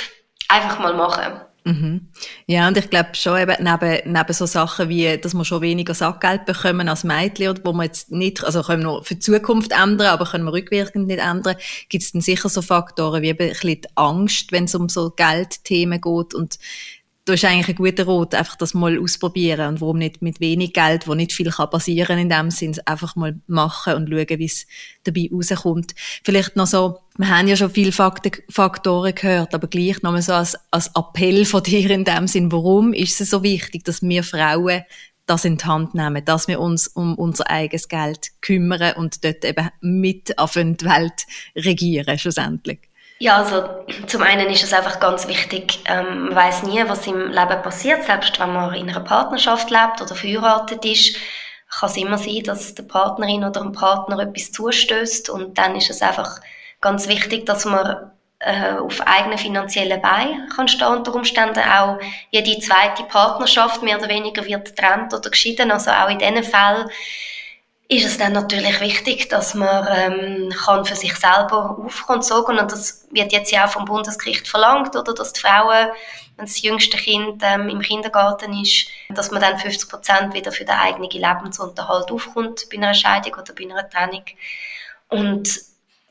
einfach 0.50 0.78
mal 0.80 0.94
machen. 0.94 1.39
Mhm. 1.67 2.10
Ja, 2.45 2.67
und 2.67 2.78
ich 2.78 2.91
glaube 2.91 3.15
schon 3.15 3.39
eben 3.39 3.56
neben, 3.60 4.13
neben 4.13 4.34
so 4.34 4.45
Sachen 4.45 4.88
wie, 4.88 5.17
dass 5.17 5.34
wir 5.34 5.43
schon 5.45 5.62
weniger 5.62 5.95
Sackgeld 5.95 6.45
bekommen 6.45 6.88
als 6.88 7.04
Mädchen, 7.04 7.60
wo 7.63 7.73
wir 7.73 7.86
jetzt 7.86 8.12
nicht, 8.12 8.43
also 8.43 8.62
können 8.62 8.84
wir 8.84 9.04
für 9.04 9.15
die 9.15 9.19
Zukunft 9.19 9.71
ändern, 9.71 10.08
aber 10.08 10.25
können 10.25 10.45
wir 10.45 10.54
rückwirkend 10.54 11.08
nicht 11.08 11.19
ändern, 11.19 11.56
gibt 11.89 12.04
es 12.04 12.12
dann 12.12 12.21
sicher 12.21 12.49
so 12.49 12.62
Faktoren 12.62 13.23
wie 13.23 13.30
eben 13.30 13.47
ein 13.47 13.49
bisschen 13.49 13.82
die 13.82 13.88
Angst, 13.95 14.51
wenn 14.51 14.65
es 14.65 14.75
um 14.75 14.89
so 14.89 15.10
Geldthemen 15.10 15.99
geht 15.99 16.36
und 16.36 16.60
da 17.26 17.34
ist 17.34 17.44
eigentlich 17.44 17.70
ein 17.70 17.76
guter 17.76 18.08
Rat, 18.08 18.36
einfach 18.36 18.56
das 18.56 18.76
mal 18.76 19.00
ausprobieren 19.00 19.68
und 19.68 19.82
warum 19.82 19.98
nicht 19.98 20.22
mit 20.22 20.40
wenig 20.40 20.74
Geld, 20.74 21.08
wo 21.08 21.16
nicht 21.16 21.34
viel 21.34 21.50
kann 21.50 21.72
passieren 21.72 22.20
in 22.20 22.30
dem 22.30 22.52
Sinn, 22.52 22.80
einfach 22.86 23.16
mal 23.16 23.40
machen 23.48 23.96
und 23.96 24.10
schauen, 24.10 24.40
wie 24.40 24.46
es 24.46 24.68
dabei 25.04 25.30
rauskommt. 25.34 25.96
Vielleicht 26.24 26.56
noch 26.56 26.68
so, 26.68 27.00
wir 27.18 27.30
haben 27.30 27.48
ja 27.48 27.56
schon 27.56 27.72
viele 27.72 27.92
Faktoren 27.92 29.16
gehört, 29.16 29.56
aber 29.56 29.68
gleich 29.68 30.04
nochmal 30.04 30.22
so 30.22 30.34
als, 30.34 30.56
als 30.70 30.92
Appell 30.96 31.46
von 31.46 31.64
dir 31.64 31.90
in 31.90 32.04
dem 32.04 32.28
Sinn, 32.28 32.52
warum 32.52 32.94
ist 32.94 33.20
es 33.20 33.32
so 33.32 33.42
wichtig, 33.42 33.84
dass 33.86 34.04
wir 34.04 34.24
Frauen 34.24 34.84
das 35.26 35.46
in 35.46 35.58
die 35.58 35.66
Hand 35.66 35.96
nehmen, 35.96 36.24
dass 36.24 36.48
wir 36.48 36.60
uns 36.60 36.88
um 36.88 37.16
unser 37.16 37.50
eigenes 37.50 37.88
Geld 37.88 38.30
kümmern 38.42 38.96
und 38.98 39.24
dort 39.24 39.44
eben 39.44 39.70
mit 39.82 40.38
auf 40.38 40.54
die 40.54 40.76
Welt 40.82 41.26
regieren, 41.56 42.20
schlussendlich? 42.20 42.82
Ja, 43.17 43.38
also 43.38 43.63
zum 44.08 44.23
einen 44.23 44.49
ist 44.49 44.63
es 44.63 44.73
einfach 44.73 44.99
ganz 44.99 45.28
wichtig, 45.28 45.80
ähm, 45.86 46.25
man 46.25 46.36
weiß 46.36 46.63
nie, 46.63 46.84
was 46.86 47.08
im 47.08 47.32
Leben 47.32 47.62
passiert, 47.62 48.04
selbst 48.04 48.39
wenn 48.39 48.51
man 48.51 48.73
in 48.73 48.89
einer 48.89 48.99
Partnerschaft 48.99 49.69
lebt 49.71 50.01
oder 50.01 50.15
verheiratet 50.15 50.84
ist, 50.84 51.17
kann 51.80 51.89
es 51.89 51.97
immer 51.97 52.17
sein, 52.17 52.43
dass 52.43 52.75
der 52.75 52.84
Partnerin 52.84 53.43
oder 53.43 53.62
dem 53.62 53.71
Partner 53.71 54.19
etwas 54.19 54.51
zustößt. 54.51 55.30
Und 55.30 55.58
dann 55.58 55.75
ist 55.75 55.89
es 55.89 56.01
einfach 56.01 56.39
ganz 56.82 57.08
wichtig, 57.08 57.45
dass 57.45 57.65
man 57.65 58.12
äh, 58.39 58.73
auf 58.73 59.01
eigenen 59.01 59.38
finanziellen 59.38 60.01
Beinen 60.01 60.49
kann 60.49 60.67
stehen. 60.67 60.88
Unter 60.88 61.15
Umständen 61.15 61.60
auch 61.60 61.99
jede 62.32 62.60
zweite 62.60 63.04
Partnerschaft 63.04 63.82
mehr 63.82 63.97
oder 63.97 64.10
weniger 64.10 64.45
wird 64.45 64.65
getrennt 64.65 65.13
oder 65.13 65.30
geschieden, 65.30 65.71
also 65.71 65.91
auch 65.91 66.10
in 66.10 66.19
diesen 66.19 66.43
Fällen 66.43 66.89
ist 67.88 68.06
es 68.06 68.17
dann 68.17 68.34
natürlich 68.34 68.80
wichtig, 68.82 69.30
dass 69.30 69.54
man 69.54 69.88
ähm, 69.91 70.50
kann 70.50 70.86
für 70.86 70.95
sich 70.95 71.15
selber 71.15 71.78
aufkommen 71.78 72.24
sorgen 72.24 72.58
und 72.58 72.71
das 72.71 73.08
wird 73.12 73.32
jetzt 73.32 73.52
ja 73.52 73.65
auch 73.65 73.69
vom 73.69 73.86
Bundesgericht 73.86 74.48
verlangt, 74.48 74.95
oder 74.95 75.13
dass 75.13 75.34
die 75.34 75.41
Frauen, 75.41 75.89
wenn 76.38 76.45
das 76.45 76.62
jüngste 76.62 76.98
Kind 76.98 77.43
ähm, 77.45 77.69
im 77.69 77.82
Kindergarten 77.82 78.60
ist, 78.60 78.88
dass 79.10 79.30
man 79.30 79.41
dann 79.41 79.60
50 79.60 79.89
Prozent 79.89 80.34
wieder 80.34 80.52
für 80.52 80.65
den 80.65 80.76
eigenen 80.76 81.12
Lebensunterhalt 81.12 82.12
aufkommt 82.12 82.67
bei 82.71 82.78
einer 82.78 82.93
Scheidung 82.93 83.34
oder 83.36 83.54
bei 83.54 83.65
einer 83.65 83.88
Trennung. 83.88 84.26
Und 85.10 85.48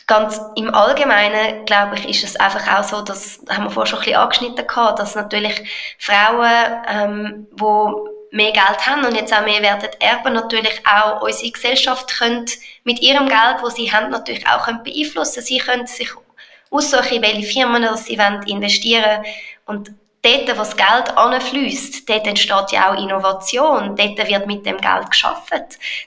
ganz 0.06 0.40
im 0.56 0.74
Allgemeinen, 0.74 1.64
glaube 1.64 1.96
ich, 1.96 2.08
ist 2.08 2.24
es 2.24 2.36
einfach 2.36 2.78
auch 2.78 2.84
so, 2.84 3.02
dass, 3.02 3.40
das 3.44 3.56
haben 3.56 3.64
wir 3.64 3.70
vorher 3.70 3.88
schon 3.88 3.98
ein 4.00 4.04
bisschen 4.04 4.20
angeschnitten 4.20 4.66
gehabt, 4.66 4.98
dass 4.98 5.14
natürlich 5.14 5.96
Frauen, 5.98 6.84
ähm, 6.88 7.46
wo 7.52 8.08
mehr 8.30 8.52
Geld 8.52 8.86
haben 8.86 9.04
und 9.04 9.14
jetzt 9.14 9.32
auch 9.32 9.44
mehr 9.44 9.62
werden 9.62 9.90
erben, 10.00 10.34
natürlich 10.34 10.82
auch 10.86 11.22
unsere 11.22 11.52
Gesellschaft 11.52 12.18
können 12.18 12.46
mit 12.82 13.00
ihrem 13.00 13.28
Geld, 13.28 13.62
wo 13.62 13.68
sie 13.68 13.92
haben, 13.92 14.10
natürlich 14.10 14.46
auch 14.48 14.64
können 14.64 14.82
beeinflussen. 14.82 15.42
Sie 15.42 15.58
können 15.58 15.86
sich 15.86 16.10
aussuchen, 16.70 17.22
welche 17.22 17.44
Firmen 17.44 17.96
sie 17.96 18.14
investieren 18.14 19.04
wollen. 19.04 19.34
Und 19.66 19.94
dort, 20.24 20.48
wo 20.48 20.60
das 20.60 20.76
Geld 20.76 21.16
anfließt, 21.16 22.08
dort 22.08 22.26
entsteht 22.26 22.72
ja 22.72 22.90
auch 22.90 22.98
Innovation, 22.98 23.94
dort 23.94 24.28
wird 24.28 24.46
mit 24.46 24.64
dem 24.64 24.78
Geld 24.78 25.10
geschaffen. 25.10 25.60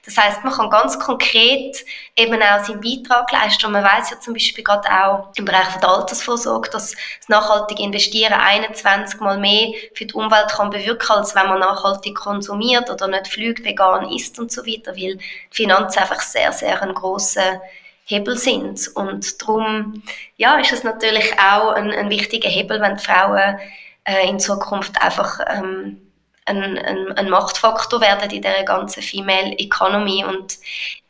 Das 0.04 0.18
heißt, 0.18 0.44
man 0.44 0.54
kann 0.54 0.70
ganz 0.70 1.00
konkret 1.00 1.86
eben 2.16 2.42
auch 2.42 2.64
seinen 2.64 2.82
Beitrag 2.82 3.32
leisten. 3.32 3.68
Und 3.68 3.74
man 3.74 3.84
weiß 3.84 4.10
ja 4.10 4.20
zum 4.20 4.34
Beispiel 4.34 4.64
gerade 4.64 4.90
auch 4.90 5.30
im 5.36 5.46
Bereich 5.46 5.76
der 5.82 5.90
Altersvorsorge, 5.90 6.70
dass 6.72 6.92
das 6.92 7.30
nachhaltige 7.30 7.84
Investieren 7.84 8.34
21 8.34 9.20
Mal 9.20 9.38
mehr 9.38 9.74
für 9.94 10.06
die 10.06 10.14
Umwelt 10.14 10.50
kann 10.50 10.72
bewirken, 10.72 11.12
als 11.12 11.36
wenn 11.36 11.48
man 11.48 11.60
nachhaltig 11.60 12.16
konsumiert 12.16 12.90
oder 12.90 13.08
nicht 13.08 13.28
fliegt, 13.28 13.64
vegan 13.64 14.12
isst 14.12 14.40
und 14.40 14.52
so 14.52 14.66
weiter, 14.66 14.92
weil 14.92 15.18
die 15.18 15.22
Finanzen 15.52 16.00
einfach 16.00 16.22
sehr, 16.22 16.52
sehr 16.52 16.82
ein 16.82 16.96
grosser 16.96 17.62
Hebel 18.06 18.38
sind. 18.38 18.90
Und 18.96 19.40
darum 19.42 20.02
ja, 20.38 20.58
ist 20.58 20.72
es 20.72 20.84
natürlich 20.84 21.34
auch 21.34 21.74
ein, 21.74 21.92
ein 21.92 22.10
wichtiger 22.10 22.50
Hebel, 22.50 22.82
wenn 22.82 22.98
die 22.98 23.04
Frauen 23.04 23.60
äh, 24.08 24.28
in 24.28 24.40
Zukunft 24.40 25.00
einfach 25.02 25.40
ähm, 25.48 26.02
ein, 26.46 26.78
ein, 26.78 27.12
ein, 27.12 27.30
Machtfaktor 27.30 28.00
werden 28.00 28.30
in 28.32 28.42
der 28.42 28.64
ganzen 28.64 29.04
Female 29.04 29.52
Economy. 29.60 30.24
Und 30.24 30.58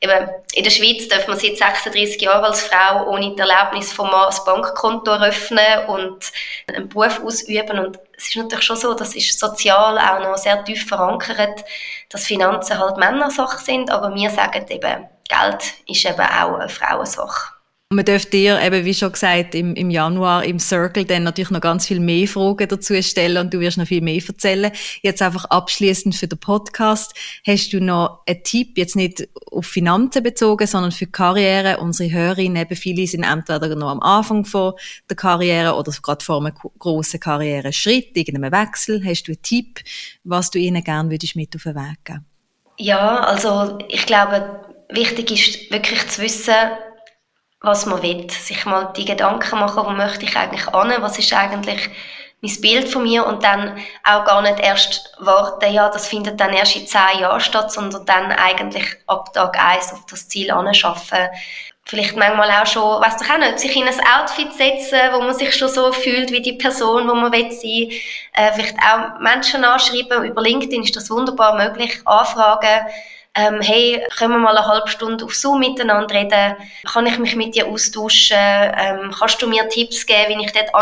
eben 0.02 0.30
in 0.54 0.64
der 0.64 0.72
Schweiz 0.72 1.08
darf 1.08 1.28
man 1.28 1.38
seit 1.38 1.58
36 1.58 2.20
Jahren 2.20 2.44
als 2.44 2.62
Frau 2.62 3.06
ohne 3.08 3.36
die 3.36 3.40
Erlaubnis 3.40 3.94
vom 3.94 4.10
Mann 4.10 4.34
ein 4.34 4.46
Bankkonto 4.46 5.12
eröffnen 5.12 5.86
und 5.88 6.32
einen 6.68 6.90
Beruf 6.90 7.22
ausüben. 7.24 7.78
Und 7.78 8.00
es 8.18 8.30
ist 8.30 8.36
natürlich 8.36 8.66
schon 8.66 8.78
so, 8.78 8.94
das 8.96 9.16
ist 9.16 9.40
sozial 9.40 10.00
auch 10.00 10.20
noch 10.20 10.38
sehr 10.38 10.64
tief 10.64 10.88
verankert, 10.88 11.64
dass 12.10 12.26
Finanzen 12.26 12.80
halt 12.80 12.98
Männersache 12.98 13.64
sind, 13.64 13.92
aber 13.92 14.14
wir 14.16 14.32
sagen 14.32 14.66
eben, 14.70 15.08
Geld 15.30 15.64
ist 15.88 16.06
eben 16.06 16.20
auch 16.20 16.56
eine 16.56 16.70
Frauensache. 16.70 17.57
Man 17.89 18.04
dürfte 18.04 18.32
dir 18.32 18.62
eben, 18.62 18.84
wie 18.84 18.93
schon 18.93 19.13
gesagt, 19.13 19.56
im, 19.56 19.73
im 19.76 19.89
Januar 19.89 20.43
im 20.43 20.60
Circle 20.60 21.06
dann 21.06 21.23
natürlich 21.23 21.52
noch 21.52 21.62
ganz 21.62 21.88
viel 21.88 22.02
mehr 22.02 22.28
Fragen 22.28 22.67
dazu 22.67 23.02
stellen 23.02 23.38
und 23.38 23.54
du 23.54 23.62
wirst 23.62 23.78
noch 23.78 23.88
viel 23.88 24.02
mehr 24.02 24.21
erzählen. 24.28 24.73
Jetzt 25.04 25.21
einfach 25.21 25.45
abschließend 25.45 26.13
für 26.13 26.28
den 26.28 26.38
Podcast. 26.38 27.13
Hast 27.47 27.71
du 27.71 27.80
noch 27.80 28.23
einen 28.28 28.43
Tipp, 28.43 28.78
jetzt 28.78 28.97
nicht 28.97 29.30
auf 29.54 29.67
Finanzen 29.67 30.21
bezogen, 30.21 30.67
sondern 30.67 30.91
für 30.91 31.08
Karriere? 31.08 31.78
Unsere 31.78 32.12
Hörerinnen, 32.12 32.62
eben 32.62 32.76
viele 32.76 33.08
sind 33.08 33.23
entweder 33.23 33.73
noch 33.73 33.91
am 33.91 34.02
Anfang 34.02 34.43
von 34.43 34.73
der 35.10 35.15
Karriere 35.15 35.76
oder 35.76 35.93
gerade 35.93 36.26
vor 36.26 36.41
einem 36.41 36.54
grossen 36.78 37.21
Karriereschritt, 37.21 38.17
irgendeinem 38.17 38.52
Wechsel. 38.52 39.02
Hast 39.06 39.30
du 39.30 39.32
einen 39.32 39.41
Tipp, 39.41 39.80
was 40.26 40.52
du 40.52 40.60
ihnen 40.60 40.84
gerne 40.84 41.10
würdest 41.10 41.38
mit 41.38 41.56
auf 41.56 41.63
den 41.63 41.76
Weg 41.76 42.04
geben? 42.04 42.26
Ja, 42.80 43.21
also 43.21 43.78
ich 43.88 44.06
glaube, 44.06 44.60
wichtig 44.89 45.32
ist 45.32 45.71
wirklich 45.71 46.06
zu 46.10 46.21
wissen, 46.21 46.54
was 47.62 47.86
man 47.86 48.02
will. 48.02 48.30
Sich 48.30 48.65
mal 48.65 48.93
die 48.96 49.06
Gedanken 49.06 49.60
machen, 49.60 49.86
wo 49.86 49.89
möchte 49.91 50.26
ich 50.26 50.36
eigentlich 50.36 50.67
an, 50.70 50.93
was 51.02 51.20
ist 51.20 51.34
eigentlich 51.34 51.89
mein 52.41 52.62
Bild 52.62 52.88
von 52.88 53.04
mir 53.04 53.26
und 53.26 53.43
dann 53.43 53.78
auch 54.04 54.26
gar 54.26 54.41
nicht 54.41 54.60
erst 54.60 55.12
warten, 55.20 55.74
ja, 55.74 55.89
das 55.89 56.08
findet 56.08 56.39
dann 56.39 56.54
erst 56.54 56.76
in 56.76 56.86
zehn 56.86 57.20
Jahren 57.20 57.41
statt, 57.41 57.72
sondern 57.72 58.06
dann 58.06 58.32
eigentlich 58.32 58.86
ab 59.08 59.34
Tag 59.34 59.58
eins 59.60 59.91
auf 59.91 60.06
das 60.10 60.28
Ziel 60.28 60.52
anschaffen. 60.52 61.30
Vielleicht 61.84 62.17
manchmal 62.17 62.52
auch 62.52 62.67
schon, 62.67 63.02
weißt 63.02 63.22
du 63.22 63.26
auch 63.26 63.38
nicht, 63.39 63.60
sich 63.60 63.76
in 63.76 63.88
ein 63.88 64.00
Outfit 64.20 64.54
setzen, 64.54 65.00
wo 65.13 65.22
man 65.22 65.34
sich 65.34 65.56
schon 65.56 65.70
so 65.70 65.91
fühlt 65.93 66.32
wie 66.32 66.41
die 66.41 66.54
Person, 66.54 67.08
wo 67.08 67.15
man 67.15 67.32
will 67.32 67.50
sein. 67.52 67.89
Äh, 68.34 68.52
vielleicht 68.54 68.76
auch 68.80 69.20
Menschen 69.20 69.63
anschreiben. 69.63 70.26
Über 70.26 70.41
LinkedIn 70.41 70.84
ist 70.84 70.98
das 70.98 71.10
wunderbar 71.10 71.56
möglich. 71.56 72.02
Anfragen 72.04 72.88
ähm, 73.38 73.62
hey, 73.62 74.04
können 74.17 74.34
wir 74.34 74.39
mal 74.39 74.58
eine 74.58 74.65
halbe 74.65 74.88
Stunde 74.88 75.23
auf 75.23 75.36
Zoom 75.36 75.60
miteinander 75.60 76.13
reden? 76.13 76.56
Kann 76.91 77.06
ich 77.06 77.19
mich 77.19 77.36
mit 77.36 77.54
dir 77.54 77.67
austauschen? 77.67 78.36
Ähm, 78.36 79.13
kannst 79.17 79.39
du 79.41 79.47
mir 79.47 79.69
Tipps 79.69 80.08
geben, 80.08 80.39
wie 80.39 80.45
ich 80.45 80.54
dort 80.54 80.73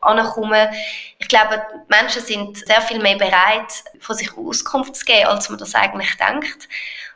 ankomme? 0.00 0.70
Ich 1.18 1.26
glaube, 1.26 1.60
die 1.74 1.92
Menschen 1.92 2.22
sind 2.22 2.56
sehr 2.56 2.80
viel 2.82 3.00
mehr 3.00 3.16
bereit, 3.16 3.82
von 3.98 4.14
sich 4.14 4.30
Auskunft 4.36 4.94
zu 4.94 5.04
geben, 5.04 5.26
als 5.26 5.50
man 5.50 5.58
das 5.58 5.74
eigentlich 5.74 6.16
denkt. 6.16 6.68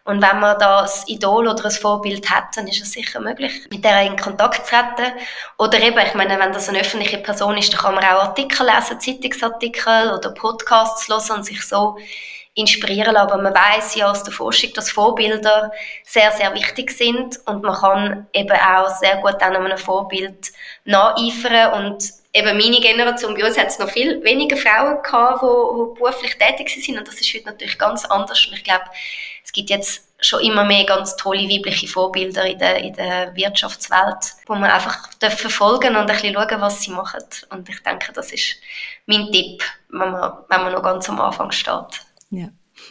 Und 0.04 0.20
wenn 0.20 0.40
man 0.40 0.58
da 0.58 0.80
ein 0.80 0.90
Idol 1.06 1.46
oder 1.46 1.64
ein 1.64 1.70
Vorbild 1.70 2.28
hat, 2.28 2.56
dann 2.56 2.66
ist 2.66 2.82
es 2.82 2.90
sicher 2.90 3.20
möglich, 3.20 3.68
mit 3.70 3.84
der 3.84 4.02
in 4.02 4.16
Kontakt 4.16 4.66
zu 4.66 4.72
treten. 4.72 5.12
Oder 5.58 5.80
eben, 5.80 5.98
ich 6.04 6.14
meine, 6.14 6.40
wenn 6.40 6.52
das 6.52 6.68
eine 6.68 6.80
öffentliche 6.80 7.18
Person 7.18 7.56
ist, 7.56 7.72
dann 7.72 7.80
kann 7.80 7.94
man 7.94 8.02
auch 8.02 8.24
Artikel 8.24 8.66
lesen, 8.66 8.98
Zeitungsartikel 8.98 10.10
oder 10.10 10.30
Podcasts 10.30 11.06
hören 11.08 11.36
und 11.36 11.44
sich 11.44 11.64
so 11.64 11.96
inspirieren 12.54 13.14
lassen. 13.14 13.30
Aber 13.30 13.42
man 13.42 13.54
weiß 13.54 13.94
ja 13.94 14.10
aus 14.10 14.22
der 14.22 14.32
Forschung, 14.32 14.70
dass 14.74 14.90
Vorbilder 14.90 15.72
sehr, 16.04 16.32
sehr 16.32 16.54
wichtig 16.54 16.90
sind 16.90 17.38
und 17.46 17.62
man 17.62 17.74
kann 17.74 18.26
eben 18.32 18.56
auch 18.56 18.88
sehr 18.96 19.16
gut 19.16 19.42
an 19.42 19.56
einem 19.56 19.78
Vorbild 19.78 20.52
nacheifern 20.84 21.84
und 21.84 22.04
eben 22.34 22.58
meine 22.58 22.80
Generation, 22.80 23.34
bei 23.34 23.46
uns 23.46 23.58
hat 23.58 23.68
es 23.68 23.78
noch 23.78 23.90
viel 23.90 24.22
weniger 24.22 24.56
Frauen 24.56 25.02
gehabt, 25.02 25.42
die, 25.42 25.98
beruflich 26.00 26.36
tätig 26.38 26.68
sind 26.70 26.98
und 26.98 27.06
das 27.06 27.20
ist 27.20 27.32
heute 27.34 27.46
natürlich 27.46 27.78
ganz 27.78 28.04
anders 28.04 28.46
und 28.46 28.54
ich 28.54 28.64
glaube, 28.64 28.84
es 29.44 29.52
gibt 29.52 29.70
jetzt 29.70 30.08
schon 30.24 30.40
immer 30.40 30.64
mehr 30.64 30.84
ganz 30.84 31.16
tolle 31.16 31.48
weibliche 31.48 31.88
Vorbilder 31.88 32.46
in 32.46 32.58
der, 32.58 32.76
in 32.78 32.94
der 32.94 33.34
Wirtschaftswelt, 33.34 34.34
wo 34.46 34.54
man 34.54 34.70
einfach 34.70 35.10
verfolgen 35.20 35.96
und 35.96 35.96
ein 35.96 36.06
bisschen 36.06 36.34
schauen, 36.34 36.60
was 36.60 36.80
sie 36.80 36.92
machen. 36.92 37.24
Und 37.50 37.68
ich 37.68 37.82
denke, 37.82 38.12
das 38.12 38.32
ist 38.32 38.56
mein 39.06 39.30
Tipp, 39.32 39.62
wenn 39.88 40.12
man, 40.12 40.32
wenn 40.48 40.62
man 40.62 40.72
noch 40.72 40.82
ganz 40.82 41.08
am 41.08 41.20
Anfang 41.20 41.50
steht. 41.50 42.06
Ja. 42.32 42.48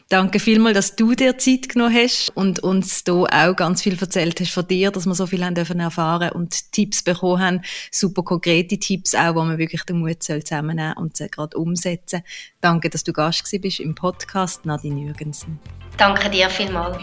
Danke 0.09 0.39
vielmals, 0.39 0.75
dass 0.75 0.95
du 0.95 1.15
dir 1.15 1.37
Zeit 1.37 1.67
genommen 1.69 1.95
hast 1.95 2.29
und 2.35 2.59
uns 2.59 3.03
hier 3.05 3.15
auch 3.15 3.55
ganz 3.55 3.81
viel 3.81 3.99
erzählt 3.99 4.39
hast 4.39 4.51
von 4.51 4.67
dir, 4.67 4.91
dass 4.91 5.07
wir 5.07 5.15
so 5.15 5.25
viel 5.25 5.43
haben 5.43 5.55
dürfen 5.55 5.79
erfahren 5.79 6.31
und 6.31 6.71
Tipps 6.71 7.03
bekommen 7.03 7.41
haben. 7.41 7.61
Super 7.91 8.23
konkrete 8.23 8.77
Tipps 8.77 9.15
auch, 9.15 9.35
wo 9.35 9.43
man 9.43 9.57
wirklich 9.57 9.83
den 9.83 9.99
Mut 9.99 10.21
soll 10.21 10.43
zusammennehmen 10.43 10.93
und 10.97 11.17
sie 11.17 11.27
gerade 11.27 11.57
umsetzen. 11.57 12.21
Danke, 12.61 12.89
dass 12.89 13.03
du 13.03 13.11
Gast 13.11 13.43
bist 13.61 13.79
im 13.79 13.95
Podcast, 13.95 14.65
Nadine 14.65 15.01
Jürgensen. 15.01 15.59
Danke 15.97 16.29
dir 16.29 16.49
vielmals. 16.49 16.97